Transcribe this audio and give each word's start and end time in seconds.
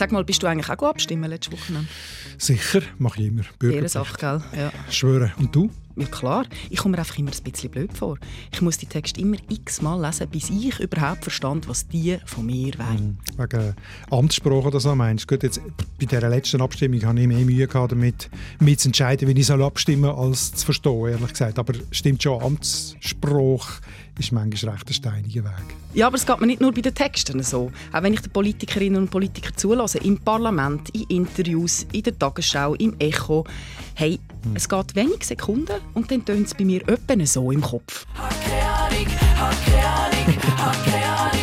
Sag 0.00 0.12
mal, 0.12 0.24
bist 0.24 0.42
du 0.42 0.46
eigentlich 0.46 0.70
auch 0.70 0.82
abstimmen 0.82 1.28
letzte 1.28 1.52
Woche? 1.52 1.84
Sicher, 2.38 2.80
mache 2.96 3.20
ich 3.20 3.28
immer. 3.28 3.42
Ehrensache, 3.62 4.16
gell? 4.18 4.42
Ja. 4.58 4.72
Schwören. 4.88 5.30
Und 5.36 5.54
du? 5.54 5.68
Ja 5.96 6.06
klar, 6.06 6.46
ich 6.70 6.78
komme 6.78 6.92
mir 6.92 7.00
einfach 7.00 7.18
immer 7.18 7.30
ein 7.30 7.52
bisschen 7.52 7.70
blöd 7.70 7.92
vor. 7.92 8.16
Ich 8.50 8.62
muss 8.62 8.78
die 8.78 8.86
Texte 8.86 9.20
immer 9.20 9.36
x-mal 9.50 10.00
lesen, 10.00 10.26
bis 10.30 10.48
ich 10.48 10.80
überhaupt 10.80 11.24
verstand, 11.24 11.68
was 11.68 11.86
die 11.86 12.16
von 12.24 12.46
mir 12.46 12.72
wollen. 12.78 13.18
Mhm. 13.36 13.42
Wegen 13.42 13.74
Amtssprache 14.10 14.68
oder 14.68 14.80
so 14.80 14.94
meinst 14.94 15.30
du? 15.30 15.34
Gut, 15.34 15.42
jetzt, 15.42 15.60
bei 15.98 16.06
dieser 16.06 16.30
letzten 16.30 16.62
Abstimmung 16.62 17.04
hatte 17.04 17.20
ich 17.20 17.26
mehr 17.26 17.44
Mühe 17.44 17.66
gehabt, 17.66 17.92
damit, 17.92 18.30
damit 18.58 18.80
zu 18.80 18.88
entscheiden, 18.88 19.28
wie 19.28 19.38
ich 19.38 19.46
soll 19.46 19.62
abstimmen 19.62 20.04
soll, 20.04 20.28
als 20.28 20.54
zu 20.54 20.64
verstehen, 20.64 21.08
ehrlich 21.08 21.28
gesagt. 21.28 21.58
Aber 21.58 21.74
stimmt 21.90 22.22
schon, 22.22 22.40
Amtssprache 22.42 23.82
ist 24.20 24.32
manchmal 24.32 24.74
recht 24.74 24.88
ein 24.88 24.94
steiniger 24.94 25.44
Weg. 25.44 25.74
Ja, 25.94 26.06
aber 26.06 26.16
es 26.16 26.26
geht 26.26 26.40
mir 26.40 26.46
nicht 26.46 26.60
nur 26.60 26.72
bei 26.72 26.82
den 26.82 26.94
Texten 26.94 27.42
so. 27.42 27.72
Auch 27.92 28.02
wenn 28.02 28.12
ich 28.12 28.20
den 28.20 28.30
Politikerinnen 28.30 29.02
und 29.02 29.10
Politikern 29.10 29.56
zulasse, 29.56 29.98
im 29.98 30.18
Parlament, 30.18 30.90
in 30.90 31.02
Interviews, 31.08 31.86
in 31.92 32.02
der 32.02 32.16
Tagesschau, 32.18 32.74
im 32.74 32.94
Echo, 32.98 33.44
hey, 33.94 34.20
hm. 34.44 34.54
es 34.54 34.68
geht 34.68 34.94
wenige 34.94 35.24
Sekunden 35.24 35.80
und 35.94 36.10
dann 36.10 36.24
tönt 36.24 36.46
es 36.46 36.54
bei 36.54 36.64
mir 36.64 36.86
öppen 36.86 37.24
so 37.26 37.50
im 37.50 37.60
Kopf. 37.60 38.06
Hab 38.14 38.30
keine 38.44 38.62
Ahnung, 38.62 39.06
hab 39.36 39.64
keine 39.64 39.86
Ahnung, 39.86 40.36
hab 40.56 40.84
keine 40.84 41.06
Ahnung, 41.06 41.39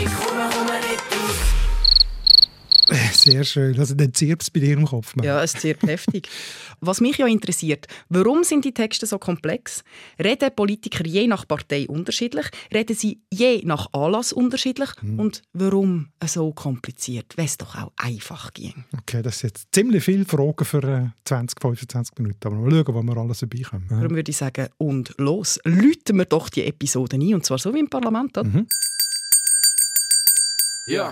Sehr 3.12 3.44
schön. 3.44 3.78
Also 3.80 3.96
dann 3.96 4.14
zirpt 4.14 4.44
es 4.44 4.50
bei 4.50 4.60
dir 4.60 4.74
im 4.74 4.86
Kopf. 4.86 5.16
Man. 5.16 5.26
Ja, 5.26 5.44
es 5.44 5.54
zirpt 5.54 5.84
heftig. 5.84 6.30
Was 6.80 7.02
mich 7.02 7.18
ja 7.18 7.28
interessiert, 7.28 7.88
warum 8.10 8.44
sind 8.44 8.66
die 8.66 8.74
Texte 8.74 9.06
so 9.06 9.18
komplex? 9.18 9.84
Reden 10.24 10.56
Politiker 10.56 11.06
je 11.06 11.28
nach 11.28 11.48
Partei 11.48 11.88
unterschiedlich? 11.88 12.46
Reden 12.74 12.96
sie 12.96 13.22
je 13.32 13.62
nach 13.66 13.88
Anlass 13.94 14.32
unterschiedlich? 14.32 14.90
Mhm. 15.02 15.20
Und 15.20 15.42
warum 15.54 16.10
so 16.26 16.52
kompliziert, 16.54 17.34
wenn 17.36 17.46
es 17.46 17.58
doch 17.58 17.76
auch 17.76 17.92
einfach 17.98 18.54
ging? 18.54 18.86
Okay, 19.00 19.22
das 19.22 19.40
sind 19.40 19.50
jetzt 19.50 19.68
ziemlich 19.74 20.04
viele 20.04 20.26
Fragen 20.26 20.66
für 20.66 20.84
äh, 20.84 21.08
20, 21.26 21.60
25 21.62 22.18
Minuten. 22.20 22.40
Aber 22.46 22.56
mal 22.56 22.72
schauen, 22.72 22.96
wo 22.96 23.04
wir 23.04 23.18
alles 23.18 23.40
vorbeikommen. 23.40 23.88
Darum 23.90 24.16
würde 24.16 24.30
ich 24.30 24.38
sagen, 24.38 24.68
und 24.78 25.14
los, 25.18 25.60
läuten 25.64 26.18
wir 26.18 26.26
doch 26.26 26.50
die 26.50 26.64
Episode 26.66 27.18
ein. 27.18 27.34
Und 27.34 27.46
zwar 27.46 27.58
so 27.58 27.74
wie 27.74 27.80
im 27.80 27.90
Parlament. 27.90 28.38
Oder? 28.38 28.48
Mhm. 28.48 28.68
Ja. 30.88 31.12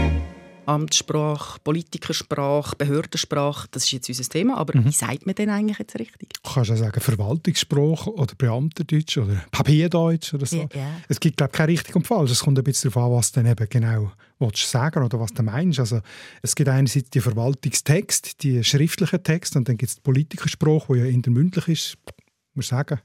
Amtssprache, 0.71 1.59
Politikersprache, 1.63 2.75
Behördensprache, 2.75 3.67
das 3.71 3.83
ist 3.83 3.91
jetzt 3.91 4.09
unser 4.09 4.23
Thema. 4.23 4.57
Aber 4.57 4.77
mhm. 4.77 4.85
wie 4.85 4.91
sagt 4.91 5.25
man 5.25 5.35
denn 5.35 5.49
eigentlich 5.49 5.79
jetzt 5.79 5.99
richtig? 5.99 6.29
Du 6.33 6.49
kannst 6.49 6.69
ja 6.69 6.77
sagen 6.77 6.99
Verwaltungssprache 6.99 8.13
oder 8.13 8.33
Beamterdeutsch 8.35 9.17
oder 9.17 9.43
Papierdeutsch 9.51 10.33
oder 10.33 10.45
so. 10.45 10.57
Ja, 10.57 10.67
ja. 10.73 11.01
Es 11.09 11.19
gibt, 11.19 11.37
glaube 11.37 11.51
ich, 11.51 11.57
kein 11.57 11.65
richtig 11.67 11.95
und 11.95 12.07
falsch. 12.07 12.31
Es 12.31 12.41
kommt 12.41 12.57
ein 12.57 12.63
bisschen 12.63 12.91
darauf 12.91 13.11
an, 13.11 13.17
was 13.17 13.31
du 13.31 13.41
eben 13.41 13.69
genau 13.69 14.11
willst 14.39 14.69
sagen 14.69 15.03
oder 15.03 15.19
was 15.19 15.33
du 15.33 15.43
meinst. 15.43 15.79
Also, 15.79 16.01
es 16.41 16.55
gibt 16.55 16.69
einerseits 16.69 17.09
die 17.09 17.21
Verwaltungstext, 17.21 18.41
die 18.43 18.63
schriftlichen 18.63 19.23
Text 19.23 19.55
und 19.55 19.67
dann 19.67 19.77
gibt 19.77 19.89
es 19.89 19.95
die 19.95 20.01
Politikersprache, 20.01 20.93
die 20.93 20.99
ja 20.99 21.05
in 21.05 21.21
der 21.21 21.33
mündlich 21.33 21.67
ist. 21.67 21.97
Ich 22.07 22.55
muss 22.55 22.67
sagen, 22.69 22.99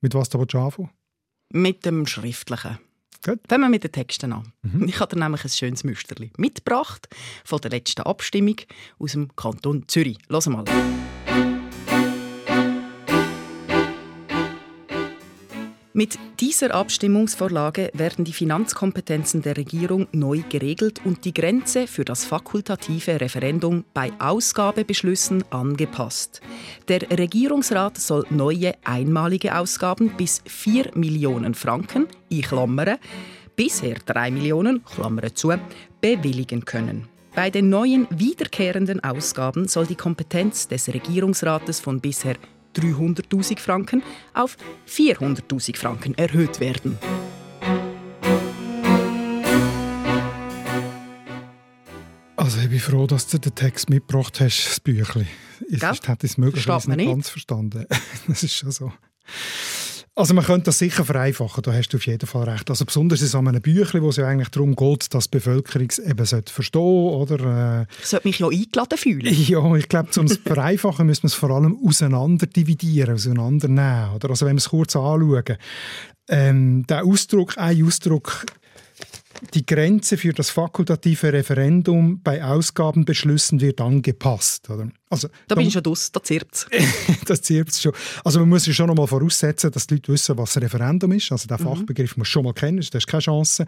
mit 0.00 0.14
was 0.14 0.28
du 0.28 0.40
anfangen 0.40 0.90
Mit 1.52 1.84
dem 1.84 2.06
Schriftlichen. 2.06 2.78
Gut. 3.24 3.40
Fangen 3.48 3.62
wir 3.62 3.68
mit 3.68 3.84
den 3.84 3.92
Texten 3.92 4.32
an. 4.32 4.52
Mhm. 4.62 4.88
Ich 4.88 4.98
habe 5.00 5.18
nämlich 5.18 5.44
ein 5.44 5.50
schönes 5.50 5.84
Müsterli 5.84 6.30
mitgebracht 6.38 7.08
von 7.44 7.60
der 7.60 7.70
letzten 7.70 8.02
Abstimmung 8.02 8.56
aus 8.98 9.12
dem 9.12 9.34
Kanton 9.36 9.84
Zürich. 9.88 10.18
Los 10.28 10.46
mal. 10.46 10.64
Mit 15.92 16.20
dieser 16.38 16.72
Abstimmungsvorlage 16.72 17.90
werden 17.94 18.24
die 18.24 18.32
Finanzkompetenzen 18.32 19.42
der 19.42 19.56
Regierung 19.56 20.06
neu 20.12 20.44
geregelt 20.48 21.00
und 21.04 21.24
die 21.24 21.34
Grenze 21.34 21.88
für 21.88 22.04
das 22.04 22.24
fakultative 22.24 23.20
Referendum 23.20 23.84
bei 23.92 24.12
Ausgabebeschlüssen 24.20 25.42
angepasst. 25.50 26.42
Der 26.86 27.00
Regierungsrat 27.10 27.98
soll 27.98 28.24
neue 28.30 28.74
einmalige 28.84 29.58
Ausgaben 29.58 30.10
bis 30.16 30.42
4 30.46 30.92
Millionen 30.94 31.54
Franken, 31.54 32.06
ich 32.28 32.46
klammere, 32.46 33.00
bisher 33.56 33.96
3 34.06 34.30
Millionen, 34.30 34.84
klammere 34.84 35.34
zu, 35.34 35.52
bewilligen 36.00 36.64
können. 36.64 37.08
Bei 37.34 37.50
den 37.50 37.68
neuen 37.68 38.06
wiederkehrenden 38.10 39.02
Ausgaben 39.02 39.66
soll 39.66 39.86
die 39.86 39.96
Kompetenz 39.96 40.68
des 40.68 40.86
Regierungsrates 40.86 41.80
von 41.80 42.00
bisher 42.00 42.36
300.000 42.76 43.58
Franken 43.58 44.02
auf 44.34 44.56
400.000 44.88 45.76
Franken 45.76 46.14
erhöht 46.16 46.60
werden. 46.60 46.98
Also 52.36 52.60
ich 52.60 52.70
bin 52.70 52.80
froh, 52.80 53.06
dass 53.06 53.26
du 53.26 53.38
den 53.38 53.54
Text 53.54 53.90
mitgebracht 53.90 54.40
hast, 54.40 54.66
das 54.66 54.80
Büchlein. 54.80 55.28
Ich 55.68 55.82
hätte 55.82 56.26
es 56.26 56.38
möglicherweise 56.38 56.90
nicht 56.90 57.06
ganz 57.06 57.28
verstanden. 57.28 57.86
das 58.26 58.42
ist 58.42 58.54
schon 58.54 58.72
so. 58.72 58.92
Also 60.16 60.34
man 60.34 60.44
könnte 60.44 60.64
das 60.64 60.78
sicher 60.78 61.04
vereinfachen, 61.04 61.62
da 61.62 61.72
hast 61.72 61.90
du 61.90 61.96
auf 61.96 62.06
jeden 62.06 62.26
Fall 62.26 62.48
recht. 62.48 62.68
Also 62.68 62.84
besonders 62.84 63.22
in 63.22 63.28
so 63.28 63.38
einem 63.38 63.62
Büchlein, 63.62 64.02
wo 64.02 64.08
es 64.08 64.16
ja 64.16 64.26
eigentlich 64.26 64.48
darum 64.48 64.74
geht, 64.74 65.14
dass 65.14 65.30
die 65.30 65.38
Bevölkerung 65.38 65.88
es 65.88 65.98
eben 65.98 66.26
verstehen. 66.26 66.80
Oder, 66.80 67.80
äh, 67.80 67.86
ich 68.00 68.06
sollte 68.06 68.28
mich 68.28 68.38
ja 68.38 68.48
eingeladen 68.48 68.98
fühlen. 68.98 69.34
Ja, 69.50 69.74
ich 69.76 69.88
glaube, 69.88 70.10
um 70.18 70.26
es 70.26 70.34
zu 70.34 70.42
vereinfachen, 70.42 71.06
müssen 71.06 71.22
wir 71.22 71.28
es 71.28 71.34
vor 71.34 71.50
allem 71.50 71.78
auseinander 71.86 72.46
dividieren, 72.46 73.14
auseinandernehmen. 73.14 74.14
Oder? 74.14 74.30
Also 74.30 74.46
wenn 74.46 74.56
wir 74.56 74.58
es 74.58 74.68
kurz 74.68 74.96
anschauen. 74.96 75.56
Ähm, 76.28 76.86
der 76.88 77.04
Ausdruck, 77.04 77.56
ein 77.56 77.84
Ausdruck 77.84 78.44
die 79.54 79.64
Grenze 79.64 80.16
für 80.16 80.32
das 80.32 80.50
fakultative 80.50 81.32
Referendum 81.32 82.20
bei 82.22 82.44
Ausgabenbeschlüssen 82.44 83.60
wird 83.60 83.80
angepasst. 83.80 84.68
Oder? 84.70 84.90
Also, 85.08 85.28
da 85.48 85.54
bin 85.54 85.66
ich 85.66 85.72
schon 85.72 85.84
aus, 85.86 86.12
da 86.12 86.22
zirpt 86.22 86.54
es. 86.54 86.66
das 87.26 87.42
zirpt 87.42 87.74
schon. 87.74 87.92
Also 88.24 88.40
man 88.40 88.48
muss 88.48 88.66
ja 88.66 88.72
schon 88.72 88.86
noch 88.86 88.94
mal 88.94 89.06
voraussetzen, 89.06 89.70
dass 89.70 89.86
die 89.86 89.94
Leute 89.94 90.12
wissen, 90.12 90.38
was 90.38 90.56
ein 90.56 90.62
Referendum 90.62 91.12
ist. 91.12 91.32
Also 91.32 91.48
den 91.48 91.58
mhm. 91.58 91.64
Fachbegriff 91.64 92.16
muss 92.16 92.28
schon 92.28 92.44
mal 92.44 92.54
kennen, 92.54 92.78
das 92.78 92.88
ist 92.90 93.06
keine 93.06 93.22
Chance. 93.22 93.66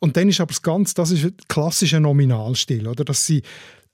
Und 0.00 0.16
dann 0.16 0.28
ist 0.28 0.40
aber 0.40 0.48
das 0.48 0.62
Ganze, 0.62 0.94
das 0.94 1.10
ist 1.10 1.48
klassischer 1.48 2.00
Nominalstil, 2.00 2.86
oder? 2.86 3.04
dass 3.04 3.26
sie 3.26 3.42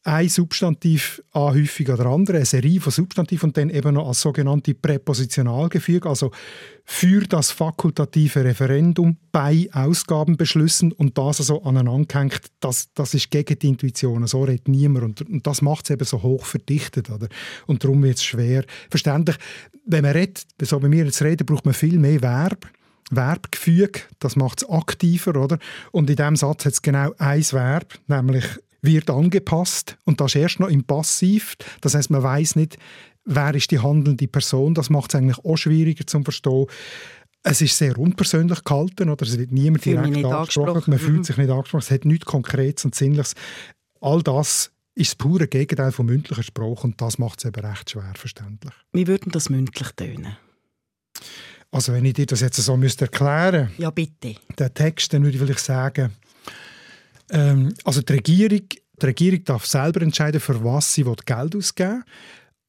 ein 0.02 0.28
Substantiv 0.30 1.22
anhäufig 1.32 1.90
oder 1.90 2.06
andere, 2.06 2.38
eine 2.38 2.46
Serie 2.46 2.80
von 2.80 2.90
Substantiven 2.90 3.50
und 3.50 3.56
dann 3.56 3.68
eben 3.68 3.94
noch 3.94 4.08
als 4.08 4.22
sogenannte 4.22 4.74
Präpositionalgefüge, 4.74 6.08
also 6.08 6.30
für 6.84 7.20
das 7.20 7.50
fakultative 7.50 8.44
Referendum 8.44 9.18
bei 9.30 9.68
Ausgabenbeschlüssen 9.72 10.92
und 10.92 11.18
das 11.18 11.40
also 11.40 11.62
aneinanderhängt, 11.62 12.40
das, 12.60 12.88
das 12.94 13.12
ist 13.12 13.30
gegen 13.30 13.58
die 13.58 13.68
Intuition, 13.68 14.26
so 14.26 14.42
redet 14.42 14.68
niemand 14.68 15.20
und, 15.20 15.30
und 15.30 15.46
das 15.46 15.60
macht 15.60 15.84
es 15.84 15.90
eben 15.90 16.04
so 16.04 16.22
hoch 16.22 16.46
verdichtet. 16.46 17.10
Oder? 17.10 17.28
Und 17.66 17.84
darum 17.84 18.02
wird 18.02 18.16
es 18.16 18.24
schwer. 18.24 18.64
Verständlich, 18.88 19.36
wenn 19.84 20.02
man 20.02 20.12
redet, 20.12 20.46
so 20.62 20.82
wie 20.82 20.90
wir 20.90 21.04
jetzt 21.04 21.22
reden, 21.22 21.44
braucht 21.44 21.66
man 21.66 21.74
viel 21.74 21.98
mehr 21.98 22.22
Verb. 22.22 22.66
Verbgefüge, 23.12 24.02
das 24.20 24.36
macht 24.36 24.62
es 24.62 24.70
aktiver, 24.70 25.36
oder? 25.36 25.58
Und 25.90 26.08
in 26.08 26.16
diesem 26.16 26.36
Satz 26.36 26.64
hat 26.64 26.74
es 26.74 26.82
genau 26.82 27.12
ein 27.18 27.42
Verb, 27.42 27.98
nämlich 28.06 28.44
wird 28.82 29.10
angepasst 29.10 29.96
und 30.04 30.20
das 30.20 30.34
ist 30.34 30.40
erst 30.40 30.60
noch 30.60 30.68
im 30.68 30.84
Passiv. 30.84 31.56
Das 31.80 31.94
heißt, 31.94 32.10
man 32.10 32.22
weiß 32.22 32.56
nicht, 32.56 32.78
wer 33.24 33.54
ist 33.54 33.70
die 33.70 33.78
handelnde 33.78 34.28
Person. 34.28 34.74
Das 34.74 34.90
macht 34.90 35.12
es 35.12 35.18
eigentlich 35.18 35.44
auch 35.44 35.56
schwieriger 35.56 36.06
zu 36.06 36.22
verstehen. 36.22 36.66
Es 37.42 37.62
ist 37.62 37.76
sehr 37.78 37.98
unpersönlich 37.98 38.64
gehalten, 38.64 39.08
oder 39.08 39.24
es 39.24 39.38
wird 39.38 39.50
niemand 39.50 39.84
direkt 39.84 40.04
angesprochen. 40.04 40.34
angesprochen. 40.34 40.90
Man 40.90 40.98
fühlt 40.98 41.18
mhm. 41.18 41.24
sich 41.24 41.36
nicht 41.38 41.50
angesprochen. 41.50 41.82
Es 41.82 41.90
hat 41.90 42.04
nichts 42.04 42.26
Konkretes 42.26 42.84
und 42.84 42.94
Sinnliches. 42.94 43.34
All 44.00 44.22
das 44.22 44.70
ist 44.94 45.12
das 45.12 45.14
pure 45.16 45.46
Gegenteil 45.46 45.92
von 45.92 46.06
mündlicher 46.06 46.42
Sprache 46.42 46.82
und 46.82 47.00
das 47.00 47.18
macht 47.18 47.38
es 47.38 47.46
eben 47.46 47.64
recht 47.64 47.90
schwer 47.90 48.12
verständlich. 48.14 48.74
Wie 48.92 49.06
würden 49.06 49.32
das 49.32 49.48
mündlich 49.48 49.88
tönen? 49.92 50.36
Also 51.70 51.92
wenn 51.92 52.04
ich 52.04 52.14
dir 52.14 52.26
das 52.26 52.40
jetzt 52.40 52.56
so 52.56 52.76
müsste 52.76 53.04
erklären 53.06 53.70
Ja, 53.78 53.90
bitte. 53.90 54.34
Den 54.58 54.74
Text, 54.74 55.12
dann 55.12 55.22
würde 55.22 55.36
ich 55.36 55.42
vielleicht 55.42 55.60
sagen, 55.60 56.12
ähm, 57.30 57.74
also 57.84 58.02
die 58.02 58.12
Regierung, 58.12 58.66
die 58.70 59.06
Regierung 59.06 59.44
darf 59.44 59.66
selber 59.66 60.02
entscheiden, 60.02 60.40
für 60.40 60.62
was 60.64 60.94
sie 60.94 61.04
Geld 61.04 61.56
ausgeben 61.56 61.90
will, 61.90 62.04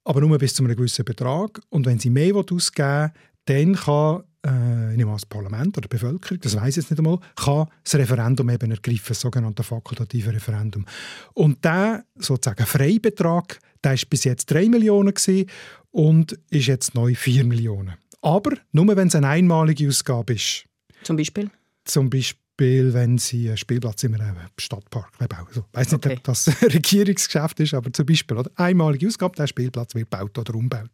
aber 0.04 0.22
nur 0.22 0.38
bis 0.38 0.54
zu 0.54 0.63
einem 0.63 0.75
gewissen 0.75 1.06
Betrag. 1.06 1.62
Und 1.69 1.86
wenn 1.86 2.00
sie 2.00 2.10
mehr 2.10 2.36
ausgeben 2.36 3.12
will, 3.12 3.12
dann 3.46 3.75
kann 3.75 4.24
äh, 4.44 4.98
das 4.98 5.25
Parlament 5.25 5.78
oder 5.78 5.88
die 5.88 5.96
Bevölkerung, 5.96 6.40
das 6.42 6.56
weiß 6.56 6.69
ich 6.69 6.75
jetzt 6.78 6.92
nicht 6.92 7.00
einmal, 7.00 7.19
kann 7.36 7.68
das 7.84 7.96
Referendum 7.96 8.50
eben 8.50 8.72
ergreifen, 8.72 9.06
das 9.10 9.22
sogenannte 9.22 9.63
fakultative 9.63 10.34
Referendum. 10.34 10.86
Und 11.34 11.63
der 11.63 12.06
sozusagen 12.16 12.66
Freibetrag, 12.66 13.60
der 13.84 13.94
ist 13.94 14.10
bis 14.10 14.24
jetzt 14.24 14.46
3 14.52 14.69
Millionen 14.69 15.13
gewesen 15.13 15.50
und 15.92 16.38
ist 16.50 16.68
jetzt 16.68 16.96
neu 16.96 17.13
4 17.16 17.46
Millionen. 17.46 17.96
Aber 18.22 18.52
nur, 18.72 18.96
wenn 18.96 19.08
es 19.08 19.16
eine 19.16 19.28
einmalige 19.28 19.88
Ausgabe 19.88 20.34
ist. 20.34 20.66
Zum 21.04 21.18
Beispiel? 21.18 21.50
Zum 21.86 22.10
Beispiel, 22.10 22.40
wenn 22.62 23.18
sie 23.18 23.48
einen 23.48 23.58
Spielplatz 23.58 24.04
in 24.04 24.16
einem 24.16 24.38
Stadtpark 24.58 25.18
bauen. 25.18 25.48
Also, 25.48 25.62
ich 25.62 25.78
weiß 25.78 25.92
nicht, 25.92 26.06
okay. 26.06 26.16
ob 26.18 26.24
das 26.24 26.48
ein 26.48 26.56
Regierungsgeschäft 26.69 27.60
ist, 27.60 27.74
aber 27.74 27.92
zum 27.92 28.06
Beispiel 28.06 28.38
oder? 28.38 28.52
einmalige 28.56 29.08
Ausgabe, 29.08 29.36
der 29.36 29.48
Spielplatz 29.48 29.96
wird 29.96 30.10
gebaut 30.10 30.38
oder 30.38 30.56
umgebaut. 30.56 30.90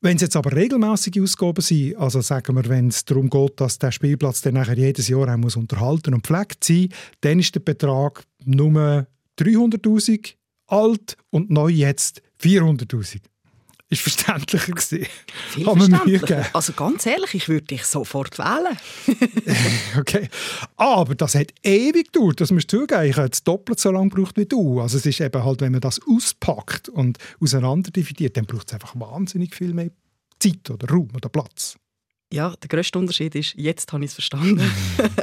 Wenn 0.00 0.16
es 0.16 0.22
jetzt 0.22 0.36
aber 0.36 0.54
regelmäßige 0.54 1.20
Ausgaben 1.20 1.60
sind, 1.60 1.96
also 1.96 2.20
sagen 2.20 2.54
wir, 2.54 2.68
wenn 2.68 2.88
es 2.88 3.04
darum 3.04 3.28
geht, 3.28 3.60
dass 3.60 3.80
der 3.80 3.90
Spielplatz 3.90 4.42
dann 4.42 4.54
nachher 4.54 4.76
jedes 4.76 5.08
Jahr 5.08 5.28
auch 5.28 5.36
muss 5.36 5.56
unterhalten 5.56 6.14
und 6.14 6.24
pflegt 6.24 6.62
sein, 6.62 6.88
dann 7.20 7.40
ist 7.40 7.54
der 7.54 7.60
Betrag 7.60 8.24
nur 8.44 9.08
300'000 9.40 10.34
alt 10.68 11.16
und 11.30 11.50
neu 11.50 11.68
jetzt 11.68 12.22
400'000 12.40 13.22
ist 13.90 14.02
verständlicher 14.02 14.72
gewesen. 14.72 15.06
Viel 15.50 15.64
verständlicher. 15.64 16.46
Also 16.52 16.72
ganz 16.74 17.06
ehrlich, 17.06 17.34
ich 17.34 17.48
würde 17.48 17.66
dich 17.66 17.84
sofort 17.84 18.38
wählen. 18.38 18.76
okay. 19.98 20.28
Aber 20.76 21.14
das 21.14 21.34
hat 21.34 21.52
ewig 21.62 22.12
gedauert, 22.12 22.40
das 22.40 22.50
musst 22.50 22.72
du 22.72 22.80
zugeben. 22.80 23.04
Ich 23.04 23.16
habe 23.16 23.26
jetzt 23.26 23.48
doppelt 23.48 23.80
so 23.80 23.90
lange 23.90 24.10
gebraucht 24.10 24.36
wie 24.36 24.46
du. 24.46 24.80
Also 24.80 24.98
es 24.98 25.06
ist 25.06 25.20
eben 25.20 25.42
halt, 25.42 25.60
wenn 25.60 25.72
man 25.72 25.80
das 25.80 26.00
auspackt 26.06 26.88
und 26.88 27.18
auseinander 27.40 27.90
dividiert, 27.90 28.36
dann 28.36 28.46
braucht 28.46 28.68
es 28.68 28.74
einfach 28.74 28.98
wahnsinnig 28.98 29.54
viel 29.54 29.72
mehr 29.72 29.90
Zeit 30.38 30.70
oder 30.70 30.88
Raum 30.88 31.08
oder 31.14 31.28
Platz. 31.28 31.76
Ja, 32.30 32.54
der 32.62 32.68
grösste 32.68 32.98
Unterschied 32.98 33.34
ist, 33.34 33.54
jetzt 33.56 33.90
habe 33.90 34.04
ich 34.04 34.10
es 34.10 34.14
verstanden. 34.14 34.70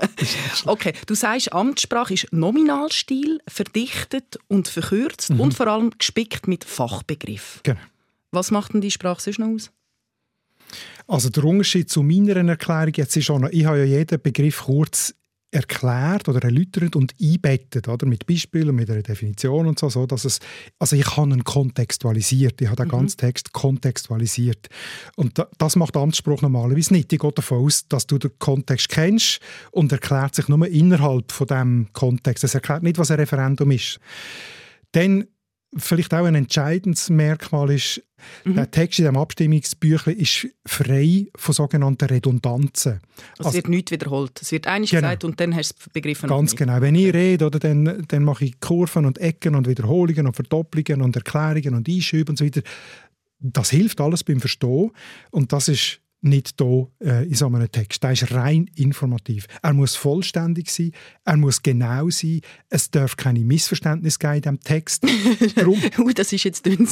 okay, 0.65 0.91
du 1.05 1.13
sagst, 1.13 1.53
Amtssprache 1.53 2.15
ist 2.15 2.33
Nominalstil, 2.33 3.41
verdichtet 3.47 4.39
und 4.47 4.67
verkürzt 4.67 5.29
mhm. 5.29 5.39
und 5.39 5.53
vor 5.53 5.67
allem 5.67 5.91
gespickt 5.95 6.47
mit 6.47 6.63
Fachbegriffen. 6.63 7.61
Genau. 7.61 7.79
Was 8.35 8.51
macht 8.51 8.73
denn 8.73 8.81
die 8.81 8.91
Sprache 8.91 9.21
sonst 9.21 9.39
noch 9.39 9.47
aus? 9.47 9.71
Also 11.07 11.29
der 11.29 11.43
Unterschied 11.43 11.89
zu 11.89 12.03
meiner 12.03 12.35
Erklärung 12.47 12.93
jetzt 12.95 13.15
ist 13.15 13.29
auch 13.29 13.39
noch, 13.39 13.49
ich 13.49 13.65
habe 13.65 13.79
ja 13.79 13.85
jeden 13.85 14.21
Begriff 14.21 14.63
kurz 14.63 15.13
erklärt 15.51 16.27
oder 16.27 16.43
erläutert 16.43 16.95
und 16.95 17.15
einbettet, 17.21 17.87
oder? 17.87 18.05
mit 18.05 18.27
Beispielen 18.27 18.75
mit 18.75 18.89
einer 18.89 19.01
Definition 19.01 19.67
und 19.67 19.79
so, 19.79 19.89
so 19.89 20.05
dass 20.05 20.25
es, 20.25 20.39
also 20.79 20.97
ich 20.97 21.15
habe 21.15 21.31
ihn 21.31 21.43
kontextualisiert, 21.43 22.61
ich 22.61 22.67
habe 22.67 22.75
den 22.75 22.87
mhm. 22.87 22.91
ganzen 22.91 23.17
Text 23.17 23.53
kontextualisiert 23.53 24.67
und 25.15 25.41
das 25.57 25.75
macht 25.77 25.95
Amtsspruch 25.95 26.41
normalerweise 26.41 26.93
nicht. 26.93 27.13
Ich 27.13 27.19
gehe 27.19 27.31
davon 27.31 27.65
aus, 27.65 27.87
dass 27.87 28.05
du 28.05 28.17
den 28.17 28.31
Kontext 28.37 28.89
kennst 28.89 29.39
und 29.71 29.91
erklärt 29.93 30.35
sich 30.35 30.49
nur 30.49 30.67
innerhalb 30.67 31.31
von 31.31 31.47
dem 31.47 31.87
Kontext. 31.93 32.43
Es 32.43 32.53
erklärt 32.53 32.83
nicht, 32.83 32.97
was 32.97 33.11
ein 33.11 33.19
Referendum 33.19 33.71
ist. 33.71 33.99
Dann 34.91 35.25
vielleicht 35.77 36.13
auch 36.13 36.25
ein 36.25 36.35
entscheidendes 36.35 37.09
Merkmal 37.09 37.71
ist, 37.71 38.01
mhm. 38.43 38.55
der 38.55 38.71
Text 38.71 38.99
in 38.99 39.05
diesem 39.05 39.17
Abstimmungsbüchlein 39.17 40.17
ist 40.17 40.47
frei 40.65 41.27
von 41.35 41.53
sogenannten 41.53 42.05
Redundanzen. 42.05 43.01
Also 43.37 43.49
es 43.49 43.55
wird 43.55 43.69
nichts 43.69 43.91
wiederholt. 43.91 44.39
Es 44.41 44.51
wird 44.51 44.67
einiges 44.67 44.91
genau. 44.91 45.01
gesagt 45.01 45.23
und 45.25 45.39
dann 45.39 45.55
hast 45.55 45.75
du 45.85 45.89
begriffen. 45.91 46.29
Ganz 46.29 46.55
genau. 46.55 46.79
Wenn 46.81 46.95
ich 46.95 47.13
rede, 47.13 47.45
oder, 47.45 47.59
dann, 47.59 48.05
dann 48.07 48.23
mache 48.23 48.45
ich 48.45 48.59
Kurven 48.59 49.05
und 49.05 49.17
Ecken 49.17 49.55
und 49.55 49.67
Wiederholungen 49.67 50.27
und 50.27 50.35
Verdopplungen 50.35 51.01
und 51.01 51.15
Erklärungen 51.15 51.75
und 51.75 51.89
Einschübe 51.89 52.31
und 52.31 52.37
so 52.37 52.45
weiter. 52.45 52.61
Das 53.39 53.69
hilft 53.69 53.99
alles 53.99 54.23
beim 54.23 54.39
Verstehen 54.39 54.91
und 55.31 55.51
das 55.51 55.67
ist 55.67 55.99
nicht 56.25 56.55
hier 56.59 56.87
äh, 57.01 57.27
in 57.27 57.35
so 57.35 57.47
einem 57.47 57.71
Text. 57.71 58.03
Der 58.03 58.11
ist 58.11 58.31
rein 58.31 58.69
informativ. 58.75 59.47
Er 59.61 59.73
muss 59.73 59.95
vollständig 59.95 60.69
sein, 60.69 60.91
er 61.23 61.37
muss 61.37 61.61
genau 61.61 62.09
sein, 62.09 62.41
es 62.69 62.89
darf 62.91 63.15
keine 63.15 63.39
Missverständnisse 63.39 64.19
geben 64.19 64.35
in 64.35 64.41
diesem 64.41 64.59
Text. 64.59 65.05
Darum, 65.55 65.79
uh, 65.99 66.11
das 66.13 66.33
ist 66.33 66.43
jetzt 66.43 66.65
dünn 66.65 66.87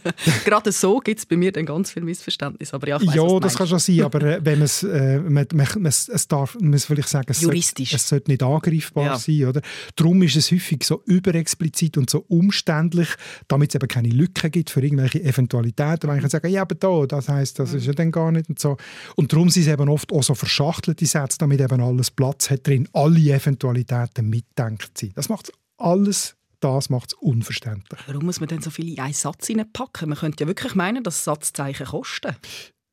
Gerade 0.44 0.72
so 0.72 0.98
gibt 0.98 1.18
es 1.18 1.26
bei 1.26 1.36
mir 1.36 1.52
dann 1.52 1.66
ganz 1.66 1.90
viel 1.90 2.02
Missverständnis. 2.02 2.72
Aber 2.74 2.88
ja, 2.88 3.00
weiss, 3.00 3.14
ja 3.14 3.40
das 3.40 3.56
kann 3.56 3.66
schon 3.66 3.78
sein, 3.78 4.02
aber 4.02 4.22
äh, 4.22 4.40
wenn 4.44 4.62
äh, 4.62 5.18
man, 5.18 5.46
man, 5.52 5.66
man, 5.78 5.86
es 5.86 6.28
darf, 6.28 6.56
man 6.60 6.70
muss 6.70 6.86
vielleicht 6.86 7.08
sagen, 7.08 7.26
es, 7.28 7.40
Juristisch. 7.40 7.90
Sollte, 7.90 8.02
es 8.02 8.08
sollte 8.08 8.30
nicht 8.30 8.42
angreifbar 8.42 9.04
ja. 9.04 9.18
sein. 9.18 9.44
Oder? 9.44 9.60
Darum 9.96 10.22
ist 10.22 10.36
es 10.36 10.50
häufig 10.50 10.84
so 10.84 11.02
überexplizit 11.04 11.96
und 11.96 12.10
so 12.10 12.24
umständlich, 12.28 13.08
damit 13.48 13.70
es 13.70 13.74
eben 13.76 13.88
keine 13.88 14.08
Lücken 14.08 14.50
gibt 14.50 14.70
für 14.70 14.82
irgendwelche 14.82 15.22
Eventualitäten. 15.22 16.08
Wenn 16.08 16.16
ich 16.16 16.22
kann 16.22 16.30
sagen, 16.30 16.48
ja, 16.48 16.62
aber 16.62 16.74
da, 16.74 17.06
das 17.06 17.28
heisst, 17.28 17.58
das 17.58 17.72
mhm. 17.72 17.78
ist 17.78 17.86
ja 17.86 17.92
dann 17.92 18.10
gar 18.10 18.32
nicht 18.32 18.48
und 18.48 18.58
so. 18.58 18.69
Und 19.16 19.32
darum 19.32 19.50
sind 19.50 19.62
es 19.62 19.68
eben 19.68 19.88
oft 19.88 20.12
auch 20.12 20.22
so 20.22 20.34
verschachtelte 20.34 21.06
Sätze, 21.06 21.38
damit 21.38 21.60
eben 21.60 21.80
alles 21.80 22.10
Platz 22.10 22.50
hat 22.50 22.66
drin, 22.66 22.88
alle 22.92 23.20
Eventualitäten 23.20 24.28
mitdenkt 24.28 24.98
sind. 24.98 25.16
Das 25.16 25.28
macht 25.28 25.52
alles 25.76 26.36
das 26.60 26.90
macht 26.90 27.12
es 27.12 27.14
unverständlich. 27.14 28.00
Warum 28.06 28.26
muss 28.26 28.38
man 28.38 28.48
denn 28.48 28.60
so 28.60 28.68
viele 28.68 28.90
in 28.92 29.00
einen 29.00 29.14
Satz 29.14 29.50
packen? 29.72 30.10
Man 30.10 30.18
könnte 30.18 30.44
ja 30.44 30.48
wirklich 30.48 30.74
meinen, 30.74 31.02
dass 31.02 31.24
Satzzeichen 31.24 31.86
kosten. 31.86 32.36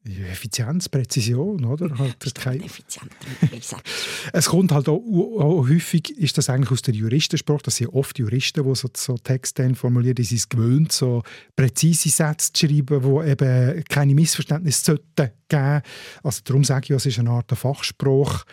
Effizienz, 0.08 0.90
Präzision, 0.90 1.66
oder? 1.66 1.98
Halt 1.98 2.36
kein... 2.36 2.62
effizient. 2.62 3.12
es 4.34 4.46
kommt 4.46 4.72
halt 4.72 4.90
auch, 4.90 5.02
auch, 5.40 5.68
häufig, 5.68 6.18
ist 6.18 6.38
das 6.38 6.50
eigentlich 6.50 6.72
aus 6.72 6.82
der 6.82 6.94
Juristensprache, 6.94 7.64
das 7.64 7.78
sind 7.78 7.90
oft 7.90 8.18
Juristen, 8.20 8.64
die 8.64 8.76
so, 8.76 8.90
so 8.96 9.18
Texte 9.18 9.74
formulieren, 9.76 10.16
die 10.16 10.24
sind 10.24 10.38
es 10.38 10.50
gewöhnt, 10.50 10.92
so 10.92 11.24
präzise 11.56 12.10
Sätze 12.10 12.54
zu 12.54 12.68
schreiben, 12.68 13.04
wo 13.04 13.24
eben 13.24 13.84
keine 13.86 14.16
Missverständnisse 14.16 14.86
sollten 14.86 15.32
geben. 15.48 15.82
Also 16.24 16.42
darum 16.44 16.64
sage 16.64 16.86
ich, 16.86 16.92
es 16.92 17.06
ist 17.06 17.20
eine 17.20 17.32
Art 17.32 17.52
Fachspruch. 17.52 18.46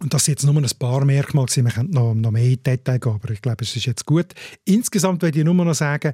Und 0.00 0.12
das 0.12 0.26
sind 0.26 0.32
jetzt 0.32 0.44
nur 0.44 0.54
ein 0.54 0.70
paar 0.78 1.04
Merkmale, 1.04 1.48
wir 1.48 1.64
können 1.64 1.90
noch, 1.90 2.14
noch 2.14 2.30
mehr 2.30 2.44
in 2.44 2.62
Detail 2.62 2.98
gehen, 2.98 3.12
aber 3.12 3.30
ich 3.30 3.40
glaube, 3.40 3.64
es 3.64 3.74
ist 3.74 3.86
jetzt 3.86 4.04
gut. 4.04 4.26
Insgesamt 4.64 5.22
würde 5.22 5.38
ich 5.38 5.44
nur 5.44 5.54
noch 5.54 5.74
sagen, 5.74 6.12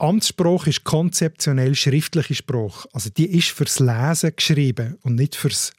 Amtssprache 0.00 0.70
ist 0.70 0.84
konzeptionell 0.84 1.74
schriftliche 1.74 2.34
Sprache. 2.34 2.88
Also 2.92 3.10
die 3.10 3.36
ist 3.36 3.50
fürs 3.50 3.80
Lesen 3.80 4.32
geschrieben 4.34 4.96
und 5.02 5.16
nicht 5.16 5.36
fürs 5.36 5.72